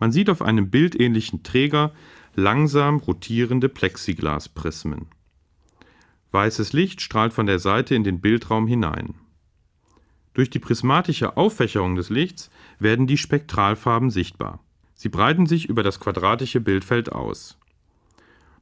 [0.00, 1.92] Man sieht auf einem bildähnlichen Träger
[2.34, 5.06] langsam rotierende Plexiglasprismen.
[6.32, 9.14] Weißes Licht strahlt von der Seite in den Bildraum hinein.
[10.32, 14.60] Durch die prismatische Auffächerung des Lichts werden die Spektralfarben sichtbar.
[14.94, 17.58] Sie breiten sich über das quadratische Bildfeld aus.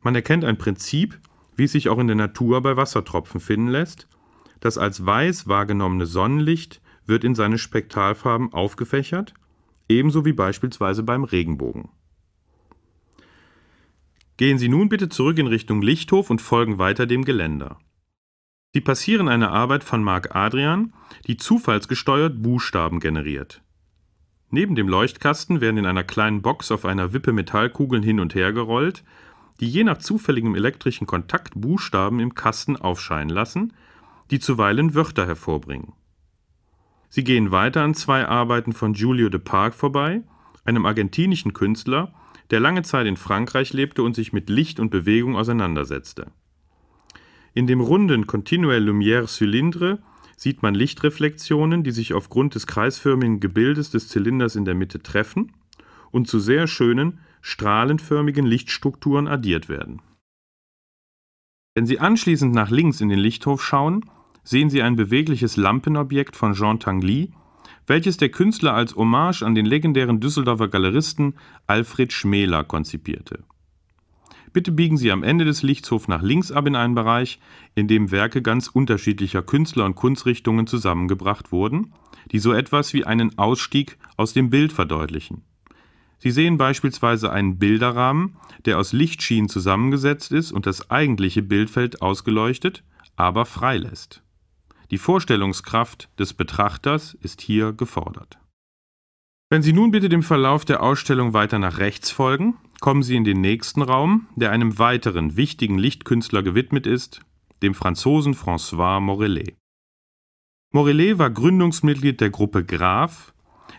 [0.03, 1.20] Man erkennt ein Prinzip,
[1.57, 4.09] wie es sich auch in der Natur bei Wassertropfen finden lässt.
[4.59, 9.35] Das als weiß wahrgenommene Sonnenlicht wird in seine Spektralfarben aufgefächert
[9.88, 11.88] ebenso wie beispielsweise beim Regenbogen.
[14.37, 17.79] Gehen Sie nun bitte zurück in Richtung Lichthof und folgen weiter dem Geländer.
[18.72, 20.92] Sie passieren eine Arbeit von Marc Adrian,
[21.27, 23.62] die zufallsgesteuert Buchstaben generiert.
[24.51, 28.53] Neben dem Leuchtkasten werden in einer kleinen Box auf einer Wippe Metallkugeln hin und her
[28.53, 29.05] gerollt,
[29.61, 33.72] die je nach zufälligem elektrischen Kontakt Buchstaben im Kasten aufscheinen lassen,
[34.31, 35.94] die zuweilen Wörter hervorbringen.
[37.09, 40.23] Sie gehen weiter an zwei Arbeiten von Giulio de Parc vorbei,
[40.64, 42.12] einem argentinischen Künstler,
[42.51, 46.31] der lange Zeit in Frankreich lebte und sich mit Licht und Bewegung auseinandersetzte.
[47.55, 49.99] In dem runden Continuel Lumière Cylindre
[50.37, 55.53] sieht man Lichtreflexionen, die sich aufgrund des kreisförmigen Gebildes des Zylinders in der Mitte treffen
[56.11, 60.01] und zu sehr schönen, strahlenförmigen Lichtstrukturen addiert werden.
[61.75, 64.05] Wenn Sie anschließend nach links in den Lichthof schauen,
[64.48, 67.32] sehen Sie ein bewegliches Lampenobjekt von Jean Tanguy,
[67.87, 71.34] welches der Künstler als Hommage an den legendären Düsseldorfer Galeristen
[71.66, 73.44] Alfred Schmäler konzipierte.
[74.54, 77.40] Bitte biegen Sie am Ende des Lichtshofs nach links ab in einen Bereich,
[77.74, 81.92] in dem Werke ganz unterschiedlicher Künstler und Kunstrichtungen zusammengebracht wurden,
[82.32, 85.42] die so etwas wie einen Ausstieg aus dem Bild verdeutlichen.
[86.16, 92.82] Sie sehen beispielsweise einen Bilderrahmen, der aus Lichtschienen zusammengesetzt ist und das eigentliche Bildfeld ausgeleuchtet,
[93.14, 94.22] aber freilässt.
[94.90, 98.38] Die Vorstellungskraft des Betrachters ist hier gefordert.
[99.51, 103.24] Wenn Sie nun bitte dem Verlauf der Ausstellung weiter nach rechts folgen, kommen Sie in
[103.24, 107.20] den nächsten Raum, der einem weiteren wichtigen Lichtkünstler gewidmet ist,
[107.62, 109.57] dem Franzosen François Morellet.
[110.72, 113.35] Morellet war Gründungsmitglied der Gruppe Graf,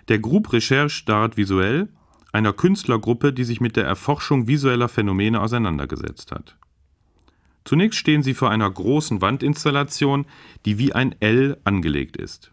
[0.08, 1.90] der Groupe Recherche d'Art Visuel,
[2.34, 6.58] einer Künstlergruppe, die sich mit der Erforschung visueller Phänomene auseinandergesetzt hat.
[7.70, 10.26] Zunächst stehen sie vor einer großen Wandinstallation,
[10.66, 12.52] die wie ein L angelegt ist.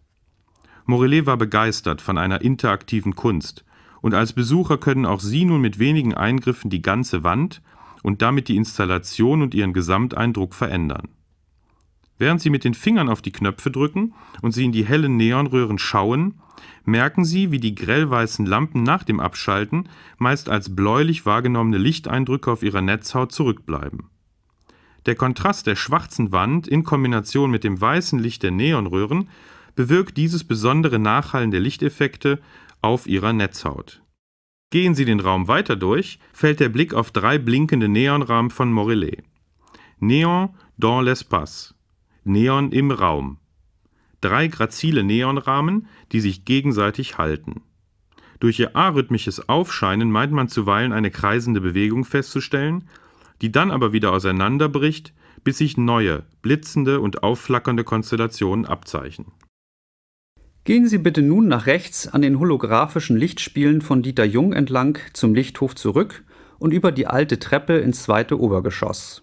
[0.84, 3.64] Morellet war begeistert von einer interaktiven Kunst,
[4.02, 7.62] und als Besucher können auch Sie nun mit wenigen Eingriffen die ganze Wand
[8.02, 11.08] und damit die Installation und ihren Gesamteindruck verändern.
[12.18, 15.78] Während Sie mit den Fingern auf die Knöpfe drücken und Sie in die hellen Neonröhren
[15.78, 16.42] schauen,
[16.84, 22.62] merken Sie, wie die grellweißen Lampen nach dem Abschalten meist als bläulich wahrgenommene Lichteindrücke auf
[22.62, 24.10] ihrer Netzhaut zurückbleiben.
[25.06, 29.28] Der Kontrast der schwarzen Wand in Kombination mit dem weißen Licht der Neonröhren
[29.76, 32.40] bewirkt dieses besondere Nachhallen der Lichteffekte
[32.82, 34.02] auf ihrer Netzhaut.
[34.70, 39.22] Gehen Sie den Raum weiter durch, fällt der Blick auf drei blinkende Neonrahmen von Morellet.
[40.00, 41.74] Neon dans l'espace.
[42.24, 43.38] Neon im Raum.
[44.20, 47.62] Drei grazile Neonrahmen, die sich gegenseitig halten.
[48.40, 52.88] Durch ihr arrhythmisches Aufscheinen meint man zuweilen eine kreisende Bewegung festzustellen,
[53.42, 55.12] die dann aber wieder auseinanderbricht,
[55.44, 59.32] bis sich neue, blitzende und aufflackernde Konstellationen abzeichnen.
[60.64, 65.32] Gehen Sie bitte nun nach rechts an den holographischen Lichtspielen von Dieter Jung entlang zum
[65.32, 66.24] Lichthof zurück
[66.58, 69.22] und über die alte Treppe ins zweite Obergeschoss.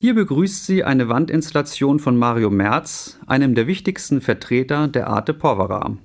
[0.00, 5.96] Hier begrüßt Sie eine Wandinstallation von Mario Merz, einem der wichtigsten Vertreter der Arte Povera.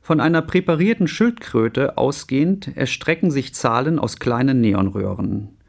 [0.00, 5.59] Von einer präparierten Schildkröte ausgehend erstrecken sich Zahlen aus kleinen Neonröhren.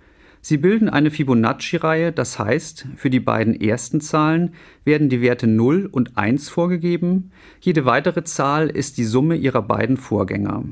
[0.44, 5.88] Sie bilden eine Fibonacci-Reihe, das heißt, für die beiden ersten Zahlen werden die Werte 0
[5.92, 10.64] und 1 vorgegeben, jede weitere Zahl ist die Summe ihrer beiden Vorgänger.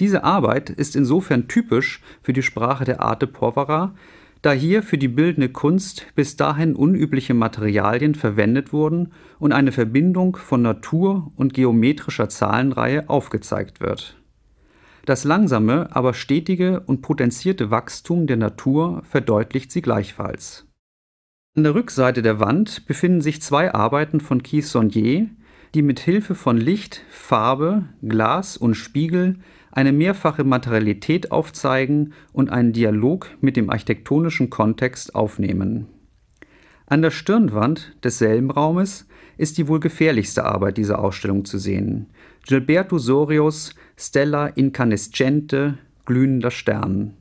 [0.00, 3.94] Diese Arbeit ist insofern typisch für die Sprache der Arte Povera,
[4.40, 10.36] da hier für die bildende Kunst bis dahin unübliche Materialien verwendet wurden und eine Verbindung
[10.36, 14.16] von Natur und geometrischer Zahlenreihe aufgezeigt wird
[15.04, 20.66] das langsame, aber stetige und potenzierte Wachstum der Natur verdeutlicht sie gleichfalls.
[21.56, 25.28] An der Rückseite der Wand befinden sich zwei Arbeiten von Keith Saunier,
[25.74, 29.38] die mit Hilfe von Licht, Farbe, Glas und Spiegel
[29.70, 35.88] eine mehrfache Materialität aufzeigen und einen Dialog mit dem architektonischen Kontext aufnehmen.
[36.86, 42.10] An der Stirnwand desselben Raumes ist die wohl gefährlichste Arbeit dieser Ausstellung zu sehen.
[42.46, 47.14] Gilberto Sorios Stella Incandescente, glühender Stern.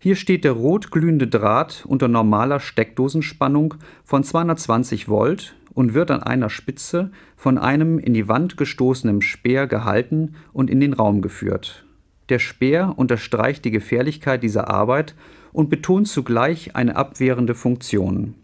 [0.00, 6.24] Hier steht der rot glühende Draht unter normaler Steckdosenspannung von 220 Volt und wird an
[6.24, 11.84] einer Spitze von einem in die Wand gestoßenen Speer gehalten und in den Raum geführt.
[12.28, 15.14] Der Speer unterstreicht die Gefährlichkeit dieser Arbeit
[15.52, 18.34] und betont zugleich eine abwehrende Funktion.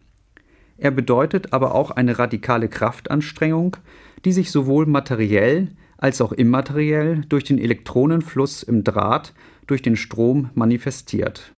[0.78, 3.78] Er bedeutet aber auch eine radikale Kraftanstrengung,
[4.24, 9.34] die sich sowohl materiell als auch immateriell durch den Elektronenfluss im Draht
[9.66, 11.52] durch den Strom manifestiert.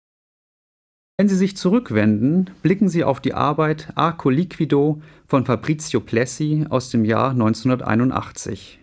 [1.16, 6.90] Wenn Sie sich zurückwenden, blicken Sie auf die Arbeit Arco Liquido von Fabrizio Plessi aus
[6.90, 8.80] dem Jahr 1981.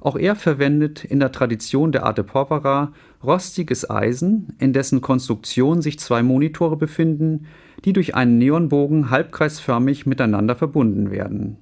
[0.00, 5.98] Auch er verwendet in der Tradition der Arte Povera rostiges Eisen, in dessen Konstruktion sich
[5.98, 7.46] zwei Monitore befinden,
[7.84, 11.58] die durch einen Neonbogen halbkreisförmig miteinander verbunden werden.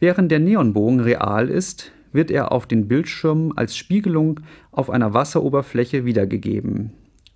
[0.00, 4.40] Während der Neonbogen real ist, wird er auf den Bildschirmen als Spiegelung
[4.72, 6.90] auf einer Wasseroberfläche wiedergegeben.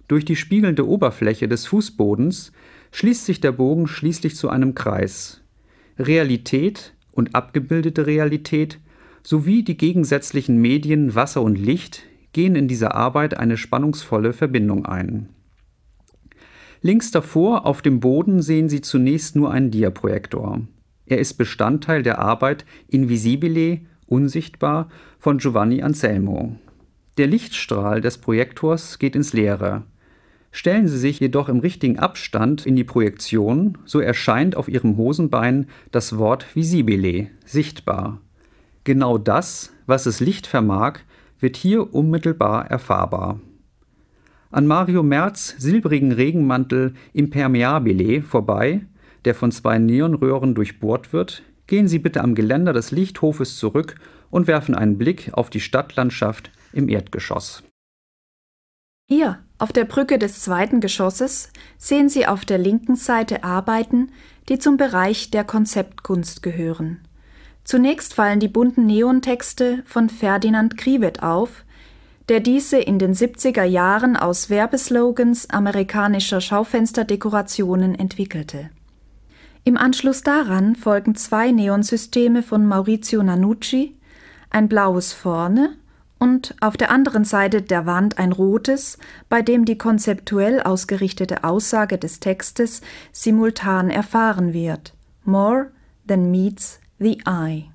[0.09, 2.51] Durch die spiegelnde Oberfläche des Fußbodens
[2.90, 5.40] schließt sich der Bogen schließlich zu einem Kreis.
[5.97, 8.81] Realität und abgebildete Realität
[9.23, 15.29] sowie die gegensätzlichen Medien Wasser und Licht gehen in dieser Arbeit eine spannungsvolle Verbindung ein.
[16.83, 20.62] Links davor auf dem Boden sehen Sie zunächst nur einen Diaprojektor.
[21.07, 26.57] Er ist Bestandteil der Arbeit Invisibile, unsichtbar von Giovanni Anselmo.
[27.18, 29.85] Der Lichtstrahl des Projektors geht ins Leere.
[30.53, 35.66] Stellen Sie sich jedoch im richtigen Abstand in die Projektion, so erscheint auf Ihrem Hosenbein
[35.92, 38.20] das Wort visibile, sichtbar.
[38.85, 41.01] Genau das, was das Licht vermag,
[41.38, 43.40] wird hier unmittelbar erfahrbar.
[44.51, 48.81] An Mario Merz silbrigen Regenmantel Impermeabile vorbei,
[49.25, 53.94] der von zwei Neonröhren durchbohrt wird, gehen Sie bitte am Geländer des Lichthofes zurück
[54.28, 57.62] und werfen einen Blick auf die Stadtlandschaft im Erdgeschoss.
[59.09, 64.11] Hier, auf der Brücke des zweiten Geschosses, sehen Sie auf der linken Seite Arbeiten,
[64.48, 67.00] die zum Bereich der Konzeptkunst gehören.
[67.62, 71.64] Zunächst fallen die bunten Neontexte von Ferdinand Krivet auf,
[72.28, 78.70] der diese in den 70er Jahren aus Werbeslogans amerikanischer Schaufensterdekorationen entwickelte.
[79.64, 83.94] Im Anschluss daran folgen zwei Neonsysteme von Maurizio Nanucci,
[84.49, 85.77] ein blaues vorne
[86.18, 91.99] und auf der anderen Seite der Wand ein rotes, bei dem die konzeptuell ausgerichtete Aussage
[91.99, 92.81] des Textes
[93.12, 94.94] simultan erfahren wird.
[95.25, 95.70] More
[96.07, 97.66] than meets the eye.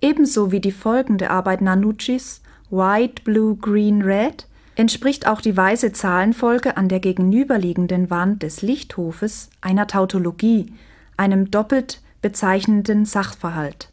[0.00, 6.76] Ebenso wie die folgende Arbeit Nanuccis White, Blue, Green, Red entspricht auch die weiße Zahlenfolge
[6.76, 10.72] an der gegenüberliegenden Wand des Lichthofes einer Tautologie,
[11.20, 13.92] einem doppelt bezeichnenden Sachverhalt.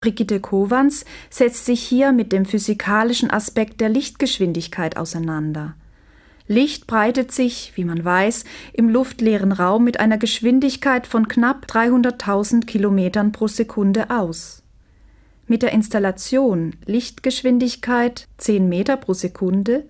[0.00, 5.76] Brigitte Kowans setzt sich hier mit dem physikalischen Aspekt der Lichtgeschwindigkeit auseinander.
[6.46, 8.44] Licht breitet sich, wie man weiß,
[8.74, 14.62] im luftleeren Raum mit einer Geschwindigkeit von knapp 300.000 Kilometern pro Sekunde aus.
[15.46, 19.88] Mit der Installation Lichtgeschwindigkeit 10 Meter pro Sekunde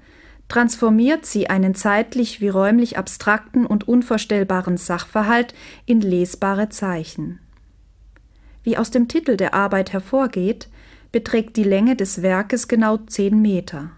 [0.49, 5.55] transformiert sie einen zeitlich wie räumlich abstrakten und unvorstellbaren Sachverhalt
[5.87, 7.41] in lesbare Zeichen.
[8.63, 10.69] Wie aus dem Titel der Arbeit hervorgeht,
[11.13, 13.91] beträgt die Länge des Werkes genau 10 Meter.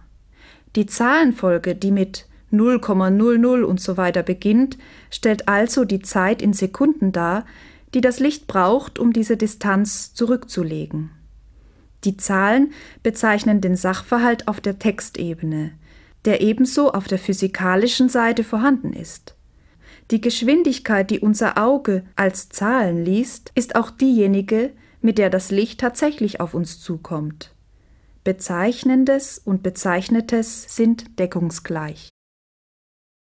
[0.74, 4.76] Die Zahlenfolge, die mit 0,00 und so weiter beginnt,
[5.10, 7.46] stellt also die Zeit in Sekunden dar,
[7.94, 11.10] die das Licht braucht, um diese Distanz zurückzulegen.
[12.04, 15.72] Die Zahlen bezeichnen den Sachverhalt auf der Textebene,
[16.26, 19.36] der ebenso auf der physikalischen Seite vorhanden ist.
[20.10, 25.80] Die Geschwindigkeit, die unser Auge als Zahlen liest, ist auch diejenige, mit der das Licht
[25.80, 27.54] tatsächlich auf uns zukommt.
[28.24, 32.08] Bezeichnendes und Bezeichnetes sind deckungsgleich.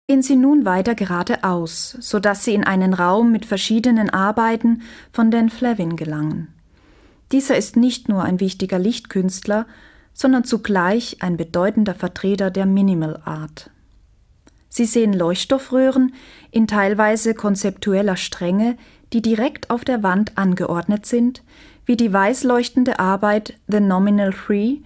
[0.08, 5.30] Gehen Sie nun weiter geradeaus, so dass Sie in einen Raum mit verschiedenen Arbeiten von
[5.30, 6.54] Dan Flavin gelangen.
[7.30, 9.66] Dieser ist nicht nur ein wichtiger Lichtkünstler,
[10.14, 13.70] sondern zugleich ein bedeutender Vertreter der Minimal Art.
[14.68, 16.14] Sie sehen Leuchtstoffröhren
[16.50, 18.76] in teilweise konzeptueller Strenge,
[19.12, 21.42] die direkt auf der Wand angeordnet sind,
[21.84, 24.78] wie die weiß leuchtende Arbeit The Nominal Three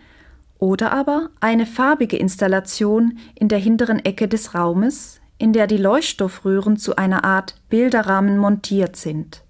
[0.58, 6.76] oder aber eine farbige Installation in der hinteren Ecke des Raumes, in der die Leuchtstoffröhren
[6.76, 9.42] zu einer Art Bilderrahmen montiert sind.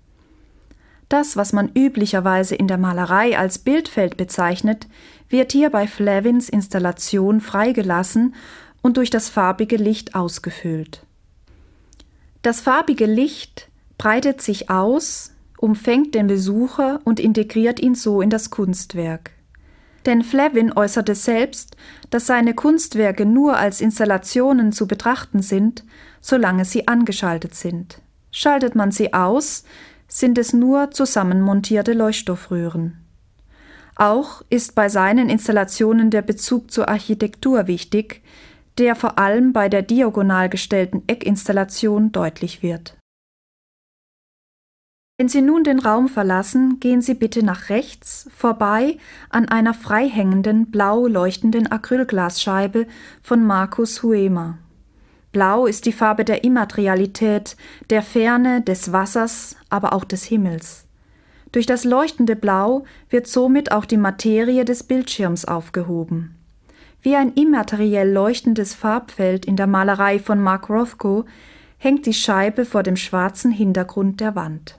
[1.09, 4.89] Das, was man üblicherweise in der Malerei als Bildfeld bezeichnet,
[5.29, 8.35] wird hier bei Flavins Installation freigelassen
[8.83, 11.05] und durch das farbige Licht ausgefüllt.
[12.43, 18.51] Das farbige Licht breitet sich aus, umfängt den Besucher und integriert ihn so in das
[18.51, 19.33] Kunstwerk.
[20.05, 21.77] Denn Flavin äußerte selbst,
[22.11, 25.85] dass seine Kunstwerke nur als Installationen zu betrachten sind,
[26.21, 28.01] solange sie angeschaltet sind.
[28.31, 29.65] Schaltet man sie aus,
[30.07, 33.06] sind es nur zusammenmontierte Leuchtstoffröhren.
[33.97, 38.23] Auch ist bei seinen Installationen der Bezug zur Architektur wichtig,
[38.77, 42.97] der vor allem bei der diagonal gestellten Eckinstallation deutlich wird.
[45.19, 48.99] Wenn Sie nun den Raum verlassen, gehen Sie bitte nach rechts vorbei
[49.31, 52.87] an einer freihängenden blau leuchtenden Acrylglasscheibe
[53.23, 54.59] von Markus Huema.
[55.33, 57.57] Blau ist die Farbe der Immaterialität,
[57.89, 60.86] der Ferne, des Wassers, aber auch des Himmels.
[61.57, 66.37] Durch das leuchtende Blau wird somit auch die Materie des Bildschirms aufgehoben.
[67.01, 71.25] Wie ein immateriell leuchtendes Farbfeld in der Malerei von Mark Rothko
[71.79, 74.79] hängt die Scheibe vor dem schwarzen Hintergrund der Wand.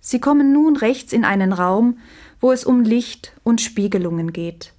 [0.00, 1.96] Sie kommen nun rechts in einen Raum,
[2.38, 4.74] wo es um Licht und Spiegelungen geht.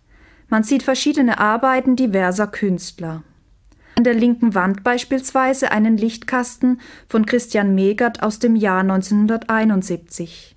[0.50, 3.24] Man sieht verschiedene Arbeiten diverser Künstler
[3.98, 6.80] an der linken Wand beispielsweise einen Lichtkasten
[7.10, 10.56] von Christian Megert aus dem Jahr 1971.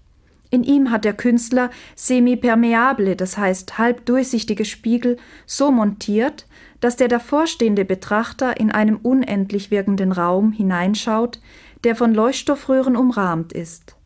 [0.51, 5.17] In ihm hat der Künstler semipermeable, das heißt halbdurchsichtige Spiegel,
[5.47, 6.47] so montiert,
[6.81, 11.41] dass der davorstehende Betrachter in einem unendlich wirkenden Raum hineinschaut,
[11.85, 13.97] der von Leuchtstoffröhren umrahmt ist.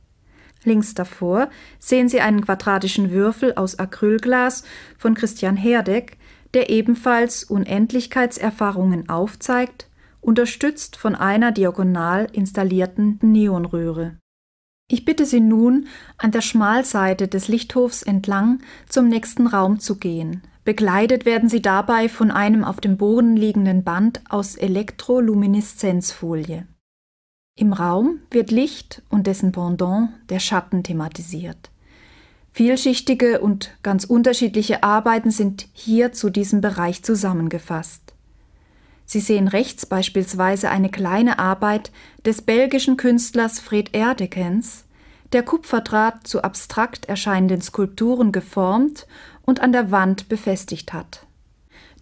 [0.62, 4.62] Links davor sehen Sie einen quadratischen Würfel aus Acrylglas
[4.96, 6.18] von Christian Herdeck,
[6.54, 9.88] der ebenfalls Unendlichkeitserfahrungen aufzeigt,
[10.20, 14.16] unterstützt von einer diagonal installierten Neonröhre
[14.88, 15.86] Ich bitte Sie nun,
[16.16, 20.42] an der Schmalseite des Lichthofs entlang zum nächsten Raum zu gehen.
[20.64, 26.66] Begleitet werden Sie dabei von einem auf dem Boden liegenden Band aus Elektrolumineszenzfolie.
[27.56, 31.70] Im Raum wird Licht und dessen Pendant, der Schatten, thematisiert.
[32.54, 38.14] Vielschichtige und ganz unterschiedliche Arbeiten sind hier zu diesem Bereich zusammengefasst.
[39.06, 41.90] Sie sehen rechts beispielsweise eine kleine Arbeit
[42.24, 44.84] des belgischen Künstlers Fred Erdekens,
[45.32, 49.08] der Kupferdraht zu abstrakt erscheinenden Skulpturen geformt
[49.42, 51.26] und an der Wand befestigt hat.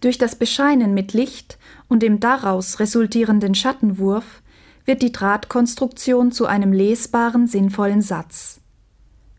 [0.01, 4.43] Durch das Bescheinen mit Licht und dem daraus resultierenden Schattenwurf
[4.85, 8.59] wird die Drahtkonstruktion zu einem lesbaren, sinnvollen Satz.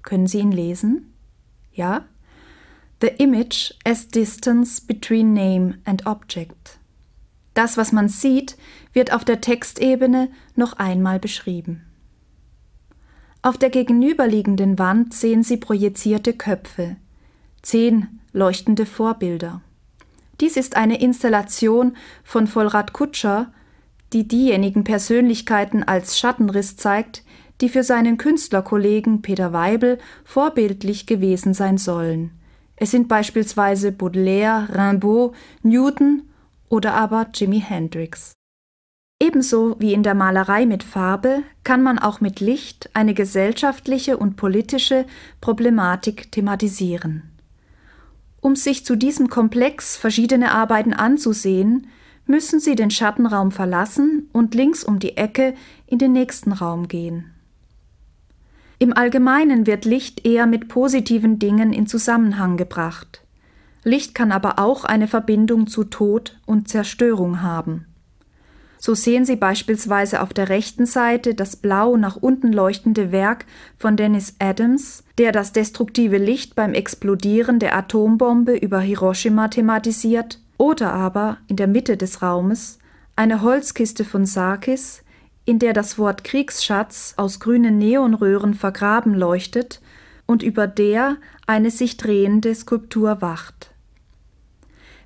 [0.05, 1.13] Können Sie ihn lesen?
[1.73, 2.05] Ja?
[3.01, 6.79] The image as distance between name and object.
[7.55, 8.57] Das, was man sieht,
[8.93, 11.83] wird auf der Textebene noch einmal beschrieben.
[13.43, 16.97] Auf der gegenüberliegenden Wand sehen Sie projizierte Köpfe,
[17.63, 19.61] zehn leuchtende Vorbilder.
[20.41, 23.53] Dies ist eine Installation von Vollrad Kutscher,
[24.13, 27.23] die diejenigen Persönlichkeiten als Schattenriss zeigt,
[27.61, 32.33] die für seinen Künstlerkollegen Peter Weibel vorbildlich gewesen sein sollen.
[32.77, 36.23] Es sind beispielsweise Baudelaire, Rimbaud, Newton
[36.69, 38.33] oder aber Jimi Hendrix.
[39.21, 44.37] Ebenso wie in der Malerei mit Farbe kann man auch mit Licht eine gesellschaftliche und
[44.37, 45.07] politische
[45.41, 47.31] Problematik thematisieren.
[48.41, 51.87] Um sich zu diesem Komplex verschiedene Arbeiten anzusehen,
[52.27, 55.55] müssen Sie den Schattenraum verlassen und links um die Ecke
[55.87, 57.34] in den nächsten Raum gehen.
[58.79, 63.22] Im Allgemeinen wird Licht eher mit positiven Dingen in Zusammenhang gebracht.
[63.85, 67.87] Licht kann aber auch eine Verbindung zu Tod und Zerstörung haben.
[68.79, 73.47] So sehen Sie beispielsweise auf der rechten Seite das blau nach unten leuchtende Werk
[73.79, 80.93] von Dennis Adams, der das destruktive Licht beim Explodieren der Atombombe über Hiroshima thematisiert, oder
[80.93, 82.79] aber in der Mitte des Raumes
[83.16, 85.04] eine Holzkiste von Sarkis,
[85.45, 89.81] in der das Wort Kriegsschatz aus grünen Neonröhren vergraben leuchtet
[90.27, 91.17] und über der
[91.47, 93.71] eine sich drehende Skulptur wacht.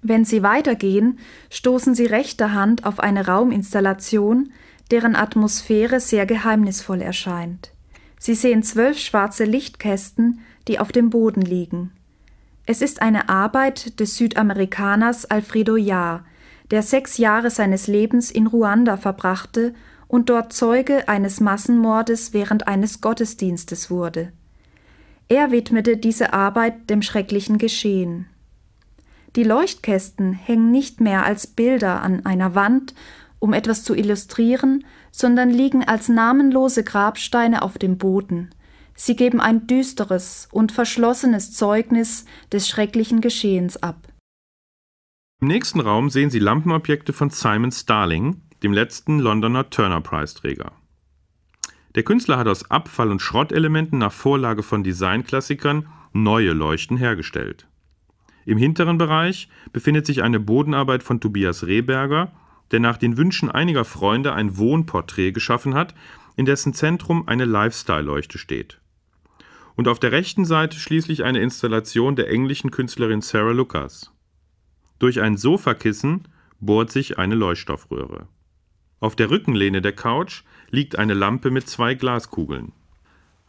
[0.00, 1.18] Wenn Sie weitergehen,
[1.50, 4.52] stoßen Sie rechter Hand auf eine Rauminstallation,
[4.92, 7.72] deren Atmosphäre sehr geheimnisvoll erscheint.
[8.18, 11.92] Sie sehen zwölf schwarze Lichtkästen, die auf dem Boden liegen.
[12.66, 16.24] Es ist eine Arbeit des Südamerikaners Alfredo Jahr,
[16.70, 19.74] der sechs Jahre seines Lebens in Ruanda verbrachte
[20.08, 24.32] und dort Zeuge eines Massenmordes während eines Gottesdienstes wurde.
[25.28, 28.26] Er widmete diese Arbeit dem schrecklichen Geschehen.
[29.36, 32.94] Die Leuchtkästen hängen nicht mehr als Bilder an einer Wand,
[33.38, 38.50] um etwas zu illustrieren, sondern liegen als namenlose Grabsteine auf dem Boden.
[38.94, 44.08] Sie geben ein düsteres und verschlossenes Zeugnis des schrecklichen Geschehens ab.
[45.40, 50.72] Im nächsten Raum sehen Sie Lampenobjekte von Simon Starling, dem letzten Londoner Turner-Preisträger.
[51.94, 57.66] Der Künstler hat aus Abfall- und Schrottelementen nach Vorlage von Designklassikern neue Leuchten hergestellt.
[58.44, 62.32] Im hinteren Bereich befindet sich eine Bodenarbeit von Tobias Rehberger,
[62.70, 65.94] der nach den Wünschen einiger Freunde ein Wohnporträt geschaffen hat,
[66.36, 68.80] in dessen Zentrum eine Lifestyle-Leuchte steht.
[69.76, 74.12] Und auf der rechten Seite schließlich eine Installation der englischen Künstlerin Sarah Lucas.
[74.98, 76.26] Durch ein Sofakissen
[76.60, 78.28] bohrt sich eine Leuchtstoffröhre.
[79.00, 82.72] Auf der Rückenlehne der Couch liegt eine Lampe mit zwei Glaskugeln.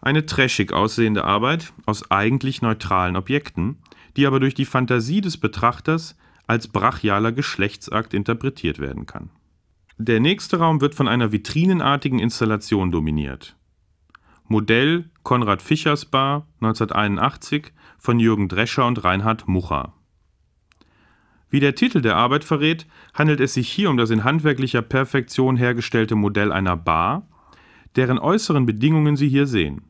[0.02, 3.78] Eine trashig aussehende Arbeit aus eigentlich neutralen Objekten,
[4.16, 6.16] die aber durch die Fantasie des Betrachters
[6.48, 9.30] als brachialer Geschlechtsakt interpretiert werden kann.
[9.98, 13.56] Der nächste Raum wird von einer vitrinenartigen Installation dominiert.
[14.48, 19.94] Modell Konrad Fischers Bar 1981 von Jürgen Drescher und Reinhard Mucha.
[21.50, 25.58] Wie der Titel der Arbeit verrät, handelt es sich hier um das in handwerklicher Perfektion
[25.58, 27.28] hergestellte Modell einer Bar,
[27.96, 29.82] deren äußeren Bedingungen Sie hier sehen.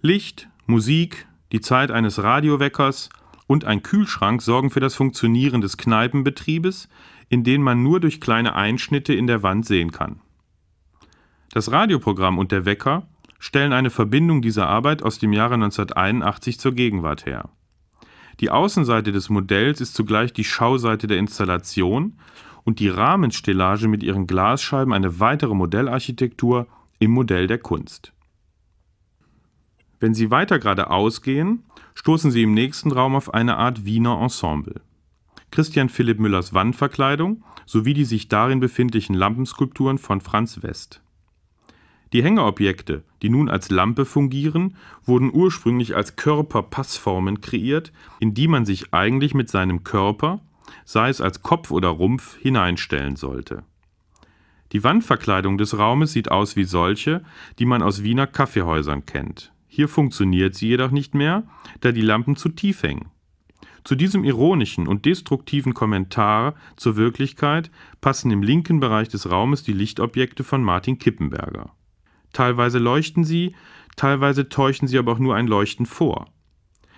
[0.00, 3.10] Licht, Musik, die Zeit eines Radioweckers
[3.46, 6.88] und ein Kühlschrank sorgen für das Funktionieren des Kneipenbetriebes,
[7.28, 10.20] in den man nur durch kleine Einschnitte in der Wand sehen kann.
[11.52, 13.06] Das Radioprogramm und der Wecker
[13.38, 17.50] stellen eine Verbindung dieser Arbeit aus dem Jahre 1981 zur Gegenwart her.
[18.40, 22.14] Die Außenseite des Modells ist zugleich die Schauseite der Installation
[22.64, 26.66] und die Rahmenstellage mit ihren Glasscheiben eine weitere Modellarchitektur
[26.98, 28.12] im Modell der Kunst.
[30.00, 31.64] Wenn Sie weiter geradeaus gehen,
[31.94, 34.80] stoßen sie im nächsten Raum auf eine Art Wiener Ensemble.
[35.50, 41.02] Christian Philipp Müllers Wandverkleidung sowie die sich darin befindlichen Lampenskulpturen von Franz West.
[42.12, 48.66] Die Hängeobjekte, die nun als Lampe fungieren, wurden ursprünglich als Körperpassformen kreiert, in die man
[48.66, 50.40] sich eigentlich mit seinem Körper,
[50.84, 53.62] sei es als Kopf oder Rumpf, hineinstellen sollte.
[54.72, 57.22] Die Wandverkleidung des Raumes sieht aus wie solche,
[57.58, 59.52] die man aus Wiener Kaffeehäusern kennt.
[59.68, 61.44] Hier funktioniert sie jedoch nicht mehr,
[61.80, 63.10] da die Lampen zu tief hängen.
[63.84, 67.70] Zu diesem ironischen und destruktiven Kommentar zur Wirklichkeit
[68.00, 71.72] passen im linken Bereich des Raumes die Lichtobjekte von Martin Kippenberger.
[72.32, 73.54] Teilweise leuchten sie,
[73.96, 76.26] teilweise täuschen sie aber auch nur ein Leuchten vor.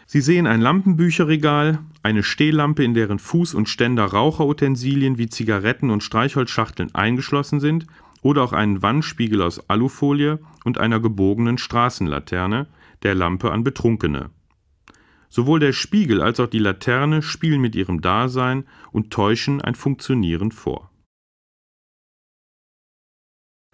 [0.07, 6.03] Sie sehen ein Lampenbücherregal, eine Stehlampe, in deren Fuß und Ständer Raucherutensilien wie Zigaretten und
[6.03, 7.87] Streichholzschachteln eingeschlossen sind,
[8.20, 12.66] oder auch einen Wandspiegel aus Alufolie und einer gebogenen Straßenlaterne,
[13.03, 14.30] der Lampe an Betrunkene.
[15.28, 20.53] Sowohl der Spiegel als auch die Laterne spielen mit ihrem Dasein und täuschen ein Funktionieren
[20.53, 20.91] vor.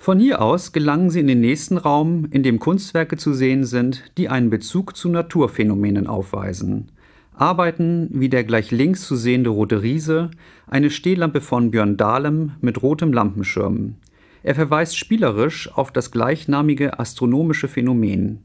[0.02, 4.02] Von hier aus gelangen sie in den nächsten Raum, in dem Kunstwerke zu sehen sind,
[4.16, 6.90] die einen Bezug zu Naturphänomenen aufweisen.
[7.34, 10.30] Arbeiten wie der gleich links zu sehende rote Riese,
[10.66, 13.96] eine Stehlampe von Björn Dahlem mit rotem Lampenschirm.
[14.42, 18.38] Er verweist spielerisch auf das gleichnamige astronomische Phänomen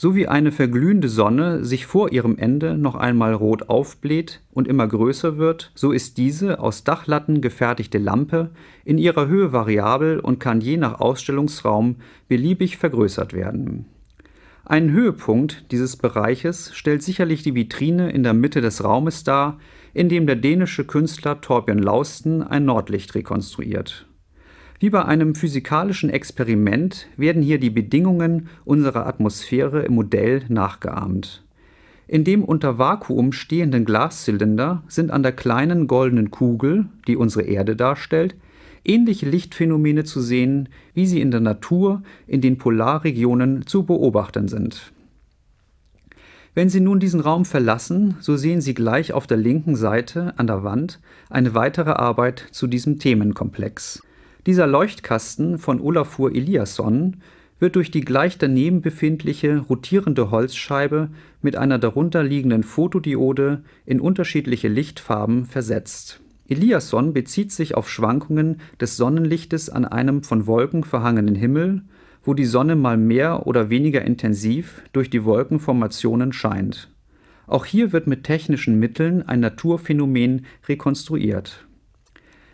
[0.00, 4.86] so wie eine verglühende Sonne sich vor ihrem Ende noch einmal rot aufbläht und immer
[4.86, 8.50] größer wird, so ist diese aus Dachlatten gefertigte Lampe
[8.84, 11.96] in ihrer Höhe variabel und kann je nach Ausstellungsraum
[12.28, 13.86] beliebig vergrößert werden.
[14.64, 19.58] Einen Höhepunkt dieses Bereiches stellt sicherlich die Vitrine in der Mitte des Raumes dar,
[19.94, 24.07] in dem der dänische Künstler Torbjörn Lausten ein Nordlicht rekonstruiert
[24.80, 31.42] wie bei einem physikalischen Experiment werden hier die Bedingungen unserer Atmosphäre im Modell nachgeahmt.
[32.06, 37.76] In dem unter Vakuum stehenden Glaszylinder sind an der kleinen goldenen Kugel, die unsere Erde
[37.76, 38.34] darstellt,
[38.84, 44.92] ähnliche Lichtphänomene zu sehen, wie sie in der Natur in den Polarregionen zu beobachten sind.
[46.54, 50.48] Wenn Sie nun diesen Raum verlassen, so sehen Sie gleich auf der linken Seite an
[50.48, 50.98] der Wand
[51.30, 54.02] eine weitere Arbeit zu diesem Themenkomplex.
[54.48, 57.18] Dieser Leuchtkasten von Olafur Eliasson
[57.58, 61.10] wird durch die gleich daneben befindliche rotierende Holzscheibe
[61.42, 66.22] mit einer darunter liegenden Fotodiode in unterschiedliche Lichtfarben versetzt.
[66.48, 71.82] Eliasson bezieht sich auf Schwankungen des Sonnenlichtes an einem von Wolken verhangenen Himmel,
[72.22, 76.88] wo die Sonne mal mehr oder weniger intensiv durch die Wolkenformationen scheint.
[77.46, 81.67] Auch hier wird mit technischen Mitteln ein Naturphänomen rekonstruiert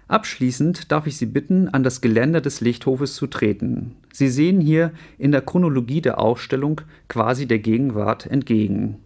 [0.06, 3.96] Abschließend darf ich Sie bitten, an das Geländer des Lichthofes zu treten.
[4.12, 8.98] Sie sehen hier in der Chronologie der Ausstellung quasi der Gegenwart entgegen.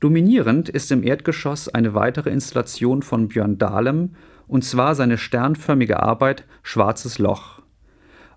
[0.00, 4.10] Dominierend ist im Erdgeschoss eine weitere Installation von Björn Dahlem,
[4.46, 7.62] und zwar seine sternförmige Arbeit Schwarzes Loch.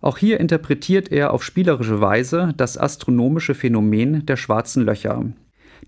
[0.01, 5.25] Auch hier interpretiert er auf spielerische Weise das astronomische Phänomen der schwarzen Löcher.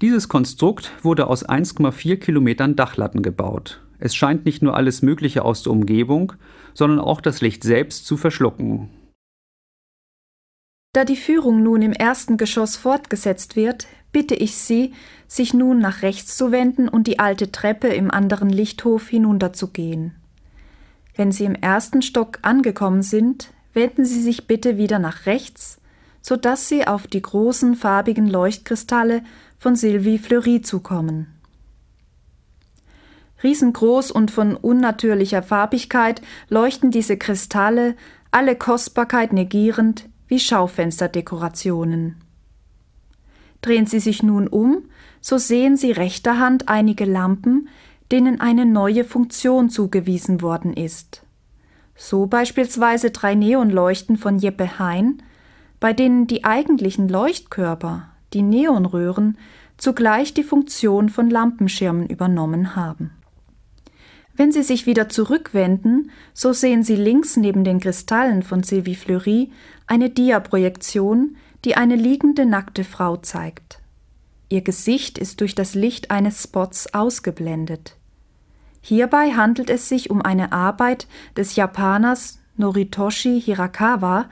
[0.01, 3.81] Dieses Konstrukt wurde aus 1,4 Kilometern Dachlatten gebaut.
[3.99, 6.33] Es scheint nicht nur alles Mögliche aus der Umgebung,
[6.73, 8.89] sondern auch das Licht selbst zu verschlucken.
[10.93, 14.93] Da die Führung nun im ersten Geschoss fortgesetzt wird, bitte ich Sie,
[15.27, 20.15] sich nun nach rechts zu wenden und die alte Treppe im anderen Lichthof hinunterzugehen.
[21.15, 25.79] Wenn Sie im ersten Stock angekommen sind, wenden Sie sich bitte wieder nach rechts,
[26.21, 29.23] so dass Sie auf die großen farbigen Leuchtkristalle
[29.57, 31.38] von Sylvie Fleury zukommen.
[33.43, 37.95] Riesengroß und von unnatürlicher Farbigkeit leuchten diese Kristalle,
[38.31, 42.15] alle Kostbarkeit negierend, wie Schaufensterdekorationen.
[43.61, 44.83] Drehen Sie sich nun um,
[45.21, 47.67] so sehen Sie rechter Hand einige Lampen,
[48.11, 51.23] denen eine neue Funktion zugewiesen worden ist.
[51.95, 55.21] So beispielsweise drei Neonleuchten von Jeppe Hein,
[55.79, 59.37] bei denen die eigentlichen Leuchtkörper, die Neonröhren,
[59.77, 63.11] zugleich die Funktion von Lampenschirmen übernommen haben.
[64.39, 69.51] Wenn Sie sich wieder zurückwenden, so sehen Sie links neben den Kristallen von Sylvie Fleury
[69.85, 71.35] eine Diaprojektion,
[71.65, 73.81] die eine liegende nackte Frau zeigt.
[74.47, 77.97] Ihr Gesicht ist durch das Licht eines Spots ausgeblendet.
[78.79, 84.29] Hierbei handelt es sich um eine Arbeit des Japaners Noritoshi Hirakawa,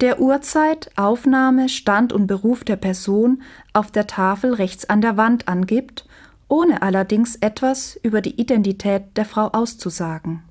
[0.00, 3.42] der Uhrzeit, Aufnahme, Stand und Beruf der Person
[3.72, 6.06] auf der Tafel rechts an der Wand angibt
[6.50, 10.42] ohne allerdings etwas über die Identität der Frau auszusagen.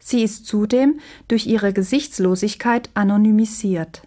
[0.00, 4.02] Sie ist zudem durch ihre Gesichtslosigkeit anonymisiert.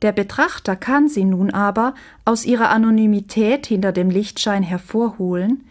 [0.00, 5.64] Der Betrachter kann sie nun aber aus ihrer Anonymität hinter dem Lichtschein hervorholen,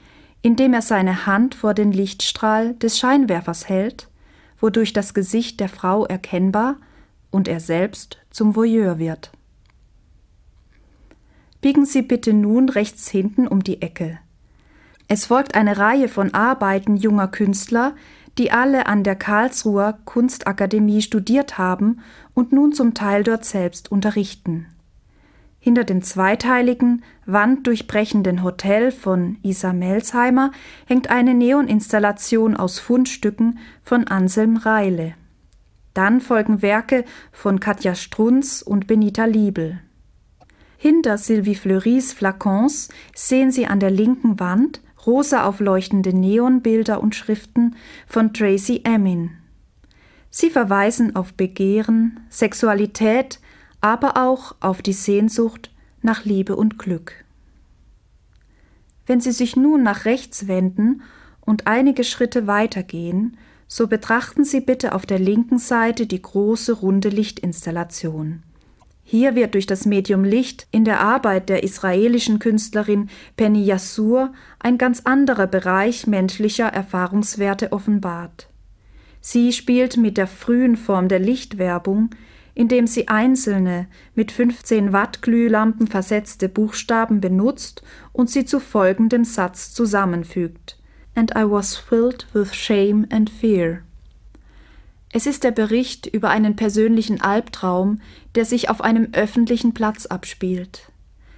[0.44, 4.08] indem er seine Hand vor den Lichtstrahl des Scheinwerfers hält,
[4.60, 6.78] wodurch das Gesicht der Frau erkennbar
[7.32, 9.32] und er selbst zum Voyeur wird.
[11.60, 14.20] biegen Sie bitte nun rechts hinten um die Ecke.
[15.12, 17.96] Es folgt eine Reihe von Arbeiten junger Künstler,
[18.38, 22.02] die alle an der Karlsruher Kunstakademie studiert haben
[22.36, 24.68] und nun zum Teil dort selbst unterrichten.
[25.60, 30.52] Hinter dem zweiteiligen, wanddurchbrechenden Hotel von Isa Melsheimer
[30.86, 35.16] hängt eine Neoninstallation aus Fundstücken von Anselm Reile.
[35.96, 39.80] Dann folgen Werke von Katja Strunz und Benita Liebel.
[40.78, 47.76] Hinter Sylvie Fleuris Flacons sehen Sie an der linken Wand rosa aufleuchtende Neonbilder und Schriften
[48.06, 49.32] von Tracy Emin.
[50.30, 53.40] Sie verweisen auf Begehren, Sexualität,
[53.82, 55.72] aber auch auf die Sehnsucht
[56.04, 57.26] nach Liebe und Glück.
[59.08, 61.02] Wenn Sie sich nun nach rechts wenden
[61.42, 63.36] und einige Schritte weitergehen,
[63.68, 68.44] so betrachten Sie bitte auf der linken Seite die große runde Lichtinstallation.
[69.12, 74.78] Hier wird durch das Medium Licht in der Arbeit der israelischen Künstlerin Penny Yassur ein
[74.78, 78.50] ganz anderer Bereich menschlicher Erfahrungswerte offenbart.
[79.20, 82.12] Sie spielt mit der frühen Form der Lichtwerbung,
[82.54, 87.82] indem sie einzelne mit 15 Watt Glühlampen versetzte Buchstaben benutzt
[88.14, 90.78] und sie zu folgendem Satz zusammenfügt.
[91.16, 93.82] And I was filled with shame and fear.
[95.12, 98.00] Es ist der Bericht über einen persönlichen Albtraum,
[98.36, 100.92] der sich auf einem öffentlichen Platz abspielt.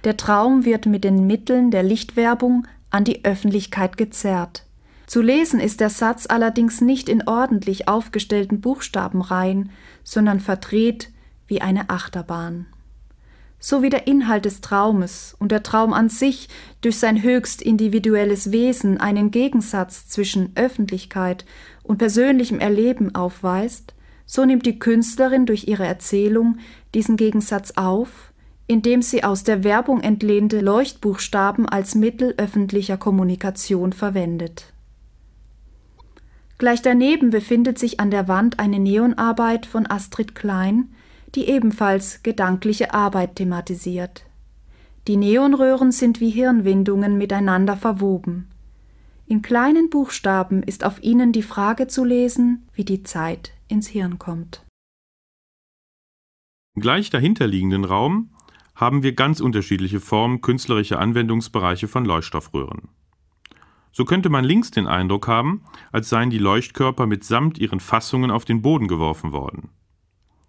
[0.04, 4.66] Der Traum wird mit den Mitteln der Lichtwerbung an die Öffentlichkeit gezerrt.
[5.06, 9.70] Zu lesen ist der Satz allerdings nicht in ordentlich aufgestellten Buchstabenreihen,
[10.04, 11.10] sondern verdreht
[11.46, 12.66] wie eine Achterbahn.
[13.64, 16.48] So wie der Inhalt des Traumes und der Traum an sich
[16.80, 21.44] durch sein höchst individuelles Wesen einen Gegensatz zwischen Öffentlichkeit
[21.84, 23.94] und persönlichem Erleben aufweist,
[24.26, 26.58] so nimmt die Künstlerin durch ihre Erzählung
[26.92, 28.32] diesen Gegensatz auf,
[28.66, 34.72] indem sie aus der Werbung entlehnte Leuchtbuchstaben als Mittel öffentlicher Kommunikation verwendet.
[36.58, 40.88] Gleich daneben befindet sich an der Wand eine Neonarbeit von Astrid Klein,
[41.34, 44.24] die ebenfalls gedankliche Arbeit thematisiert.
[45.08, 48.48] Die Neonröhren sind wie Hirnwindungen miteinander verwoben.
[49.26, 54.18] In kleinen Buchstaben ist auf ihnen die Frage zu lesen, wie die Zeit ins Hirn
[54.18, 54.64] kommt.
[56.74, 58.30] Im gleich dahinterliegenden Raum
[58.74, 62.88] haben wir ganz unterschiedliche Formen künstlerischer Anwendungsbereiche von Leuchtstoffröhren.
[63.92, 68.44] So könnte man links den Eindruck haben, als seien die Leuchtkörper mitsamt ihren Fassungen auf
[68.44, 69.68] den Boden geworfen worden.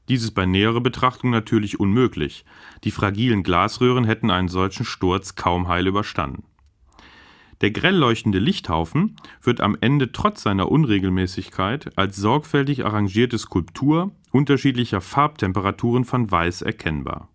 [0.09, 2.43] Dies ist bei näherer Betrachtung natürlich unmöglich.
[2.83, 6.43] Die fragilen Glasröhren hätten einen solchen Sturz kaum heil überstanden.
[7.61, 14.99] Der grell leuchtende Lichthaufen wird am Ende trotz seiner Unregelmäßigkeit als sorgfältig arrangierte Skulptur unterschiedlicher
[14.99, 17.29] Farbtemperaturen von Weiß erkennbar.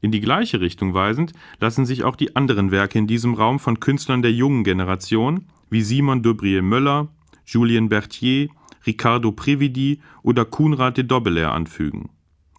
[0.00, 3.78] In die gleiche Richtung weisend lassen sich auch die anderen Werke in diesem Raum von
[3.78, 7.08] Künstlern der jungen Generation wie Simon Dubrier Möller,
[7.44, 8.48] Julien Berthier,
[8.88, 12.08] Riccardo Previdi oder Kunrad de Dobbelair anfügen.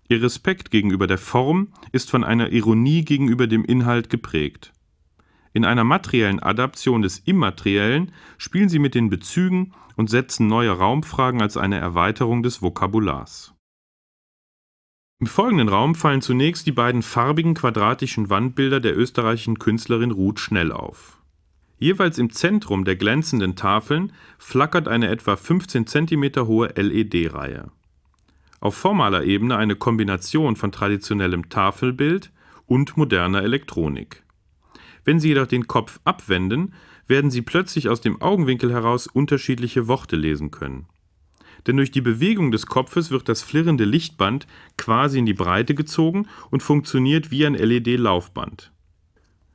[0.08, 4.72] Ihr Respekt gegenüber der Form ist von einer Ironie gegenüber dem Inhalt geprägt.
[5.54, 11.42] In einer materiellen Adaption des Immateriellen spielen sie mit den Bezügen und setzen neue Raumfragen
[11.42, 13.56] als eine Erweiterung des Vokabulars.
[15.20, 20.72] Im folgenden Raum fallen zunächst die beiden farbigen quadratischen Wandbilder der österreichischen Künstlerin Ruth Schnell
[20.72, 21.19] auf.
[21.80, 27.72] Jeweils im Zentrum der glänzenden Tafeln flackert eine etwa 15 cm hohe LED-Reihe.
[28.60, 32.32] Auf formaler Ebene eine Kombination von traditionellem Tafelbild
[32.66, 34.24] und moderner Elektronik.
[35.06, 36.74] Wenn Sie jedoch den Kopf abwenden,
[37.08, 40.88] werden Sie plötzlich aus dem Augenwinkel heraus unterschiedliche Worte lesen können.
[41.66, 46.28] Denn durch die Bewegung des Kopfes wird das flirrende Lichtband quasi in die Breite gezogen
[46.52, 48.74] und funktioniert wie ein LED-Laufband.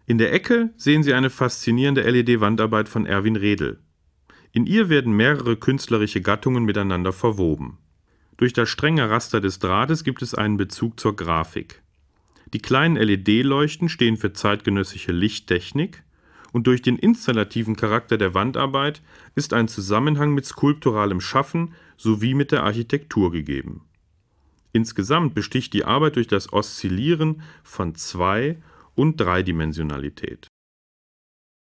[0.06, 3.78] In der Ecke sehen Sie eine faszinierende LED-Wandarbeit von Erwin Redl.
[4.52, 7.78] In ihr werden mehrere künstlerische Gattungen miteinander verwoben.
[8.36, 11.82] Durch das strenge Raster des Drahtes gibt es einen Bezug zur Grafik.
[12.52, 16.02] Die kleinen LED-Leuchten stehen für zeitgenössische Lichttechnik
[16.52, 19.02] und durch den installativen Charakter der Wandarbeit
[19.34, 23.82] ist ein Zusammenhang mit skulpturalem Schaffen sowie mit der Architektur gegeben.
[24.72, 28.58] Insgesamt besticht die Arbeit durch das Oszillieren von Zwei-
[28.94, 30.48] und Dreidimensionalität.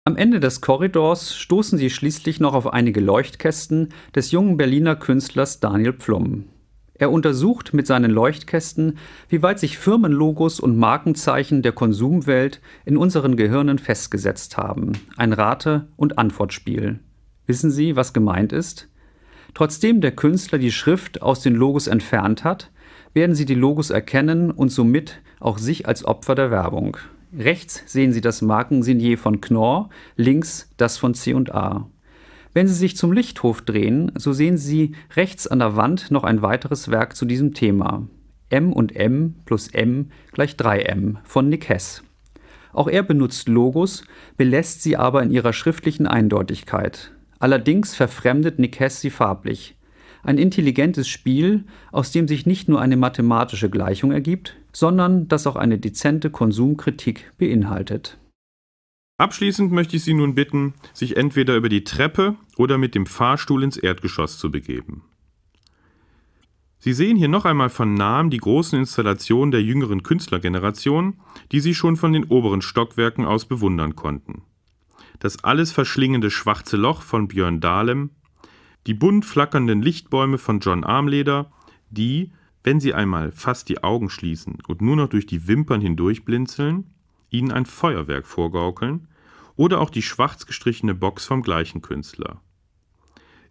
[0.05, 5.59] Am Ende des Korridors stoßen sie schließlich noch auf einige Leuchtkästen des jungen Berliner Künstlers
[5.59, 6.45] Daniel Pflum.
[6.93, 8.97] Er untersucht mit seinen Leuchtkästen,
[9.29, 14.93] wie weit sich Firmenlogos und Markenzeichen der Konsumwelt in unseren Gehirnen festgesetzt haben.
[15.15, 16.99] Ein Rate- und Antwortspiel.
[17.45, 18.89] Wissen Sie, was gemeint ist?
[19.53, 22.71] Trotzdem der Künstler die Schrift aus den Logos entfernt hat,
[23.13, 26.97] werden Sie die Logos erkennen und somit auch sich als Opfer der Werbung.
[27.37, 31.89] Rechts sehen Sie das Markensignier von Knorr, links das von C&A.
[32.53, 36.41] Wenn Sie sich zum Lichthof drehen, so sehen Sie rechts an der Wand noch ein
[36.41, 38.07] weiteres Werk zu diesem Thema.
[38.49, 42.03] M und M plus M gleich 3M von Nick Hess.
[42.73, 44.03] Auch er benutzt Logos,
[44.37, 47.11] belässt sie aber in ihrer schriftlichen Eindeutigkeit.
[47.39, 49.76] Allerdings verfremdet Nick Hess sie farblich.
[50.23, 55.55] Ein intelligentes Spiel, aus dem sich nicht nur eine mathematische Gleichung ergibt, sondern das auch
[55.55, 58.17] eine dezente Konsumkritik beinhaltet.
[59.17, 63.63] Abschließend möchte ich Sie nun bitten, sich entweder über die Treppe oder mit dem Fahrstuhl
[63.63, 65.03] ins Erdgeschoss zu begeben.
[66.79, 71.15] Sie sehen hier noch einmal von nahem die großen Installationen der jüngeren Künstlergeneration,
[71.51, 74.43] die Sie schon von den oberen Stockwerken aus bewundern konnten.
[75.19, 78.11] Das alles verschlingende Schwarze Loch von Björn Dahlem,
[78.87, 81.51] die bunt flackernden Lichtbäume von John Armleder,
[81.89, 82.31] die,
[82.63, 86.85] wenn Sie einmal fast die Augen schließen und nur noch durch die Wimpern hindurch blinzeln,
[87.29, 89.09] Ihnen ein Feuerwerk vorgaukeln,
[89.57, 92.41] oder auch die schwarz gestrichene Box vom gleichen Künstler.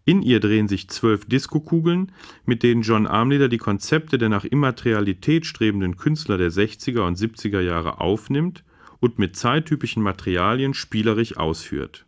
[0.07, 2.13] In ihr drehen sich zwölf Diskokugeln,
[2.47, 7.61] mit denen John Armleder die Konzepte der nach Immaterialität strebenden Künstler der 60er und 70er
[7.61, 8.65] Jahre aufnimmt
[9.01, 12.06] und mit zeittypischen Materialien spielerisch ausführt.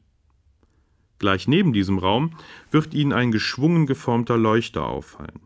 [1.18, 2.32] Gleich neben diesem Raum
[2.70, 5.40] wird Ihnen ein geschwungen geformter Leuchter auffallen.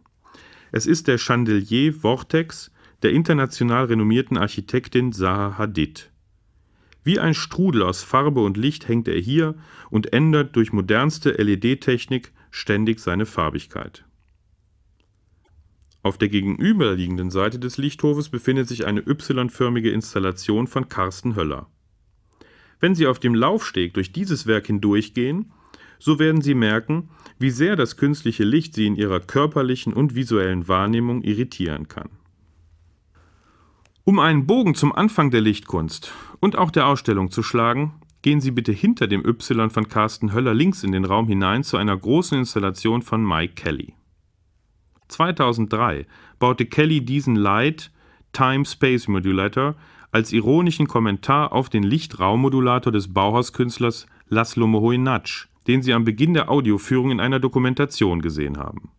[0.70, 2.70] Es ist der Chandelier Vortex
[3.03, 6.11] der international renommierten Architektin Zaha Hadid.
[7.05, 9.57] Wie ein Strudel aus Farbe und Licht hängt er hier
[9.91, 14.05] und ändert durch modernste LED-Technik ständig seine Farbigkeit.
[16.05, 21.68] Auf der gegenüberliegenden Seite des Lichthofes befindet sich eine Y-förmige Installation von Carsten Höller.
[22.81, 25.53] Wenn Sie auf dem Laufsteg durch dieses Werk hindurchgehen,
[26.03, 30.66] so werden Sie merken, wie sehr das künstliche Licht Sie in Ihrer körperlichen und visuellen
[30.66, 32.11] Wahrnehmung irritieren kann.
[34.05, 38.53] Um einen Bogen zum Anfang der Lichtkunst und auch der Ausstellung zu schlagen, Gehen Sie
[38.53, 42.38] bitte hinter dem Y von Carsten Höller links in den Raum hinein zu einer großen
[42.38, 43.94] Installation von Mike Kelly.
[45.09, 46.07] 2003
[46.38, 47.90] baute Kelly diesen Light
[48.32, 49.74] Time Space Modulator
[50.12, 56.51] als ironischen Kommentar auf den Lichtraummodulator des Bauhauskünstlers Laszlo Moholy-Nagy, den Sie am Beginn der
[56.51, 58.91] Audioführung in einer Dokumentation gesehen haben.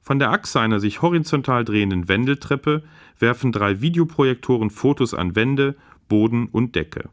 [0.00, 2.84] Von der Achse einer sich horizontal drehenden Wendeltreppe
[3.18, 5.74] werfen drei Videoprojektoren Fotos an Wände,
[6.08, 7.10] Boden und Decke.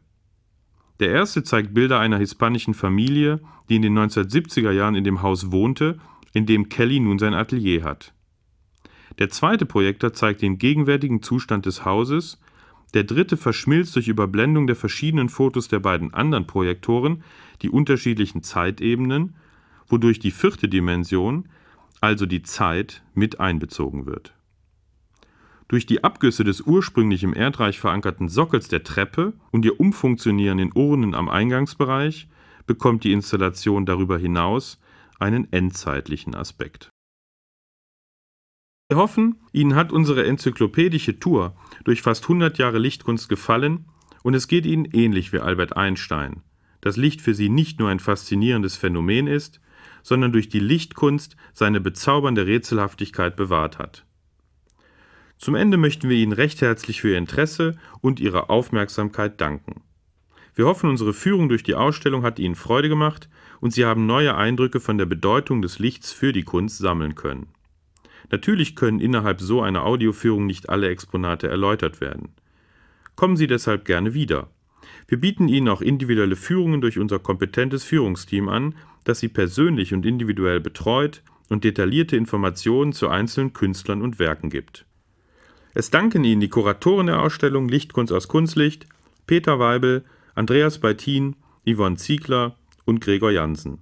[1.00, 5.50] Der erste zeigt Bilder einer hispanischen Familie, die in den 1970er Jahren in dem Haus
[5.50, 5.98] wohnte,
[6.32, 8.14] in dem Kelly nun sein Atelier hat.
[9.18, 12.40] Der zweite Projektor zeigt den gegenwärtigen Zustand des Hauses,
[12.94, 17.22] der dritte verschmilzt durch Überblendung der verschiedenen Fotos der beiden anderen Projektoren
[17.62, 19.36] die unterschiedlichen Zeitebenen,
[19.88, 21.48] wodurch die vierte Dimension,
[22.00, 24.34] also die Zeit, mit einbezogen wird
[25.68, 30.72] durch die Abgüsse des ursprünglich im Erdreich verankerten Sockels der Treppe und ihr Umfunktionieren in
[30.74, 32.28] Urnen am Eingangsbereich
[32.66, 34.80] bekommt die Installation darüber hinaus
[35.18, 36.90] einen endzeitlichen Aspekt.
[38.90, 43.86] Wir hoffen, Ihnen hat unsere enzyklopädische Tour durch fast 100 Jahre Lichtkunst gefallen
[44.22, 46.42] und es geht Ihnen ähnlich wie Albert Einstein,
[46.82, 49.62] dass Licht für Sie nicht nur ein faszinierendes Phänomen ist,
[50.02, 54.04] sondern durch die Lichtkunst seine bezaubernde Rätselhaftigkeit bewahrt hat.
[55.38, 59.80] Zum Ende möchten wir Ihnen recht herzlich für Ihr Interesse und Ihre Aufmerksamkeit danken.
[60.54, 63.30] Wir hoffen, unsere Führung durch die Ausstellung hat Ihnen Freude gemacht
[63.62, 67.53] und Sie haben neue Eindrücke von der Bedeutung des Lichts für die Kunst sammeln können.
[68.30, 72.30] Natürlich können innerhalb so einer Audioführung nicht alle Exponate erläutert werden.
[73.16, 74.48] Kommen Sie deshalb gerne wieder.
[75.06, 80.06] Wir bieten Ihnen auch individuelle Führungen durch unser kompetentes Führungsteam an, das Sie persönlich und
[80.06, 84.86] individuell betreut und detaillierte Informationen zu einzelnen Künstlern und Werken gibt.
[85.74, 88.86] Es danken Ihnen die Kuratoren der Ausstellung Lichtkunst aus Kunstlicht,
[89.26, 90.04] Peter Weibel,
[90.34, 91.36] Andreas Beitin,
[91.68, 93.78] Yvonne Ziegler und Gregor Jansen.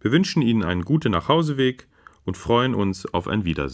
[0.00, 1.86] Wir wünschen Ihnen einen guten Nachhauseweg
[2.24, 3.70] und freuen uns auf ein Wiedersehen.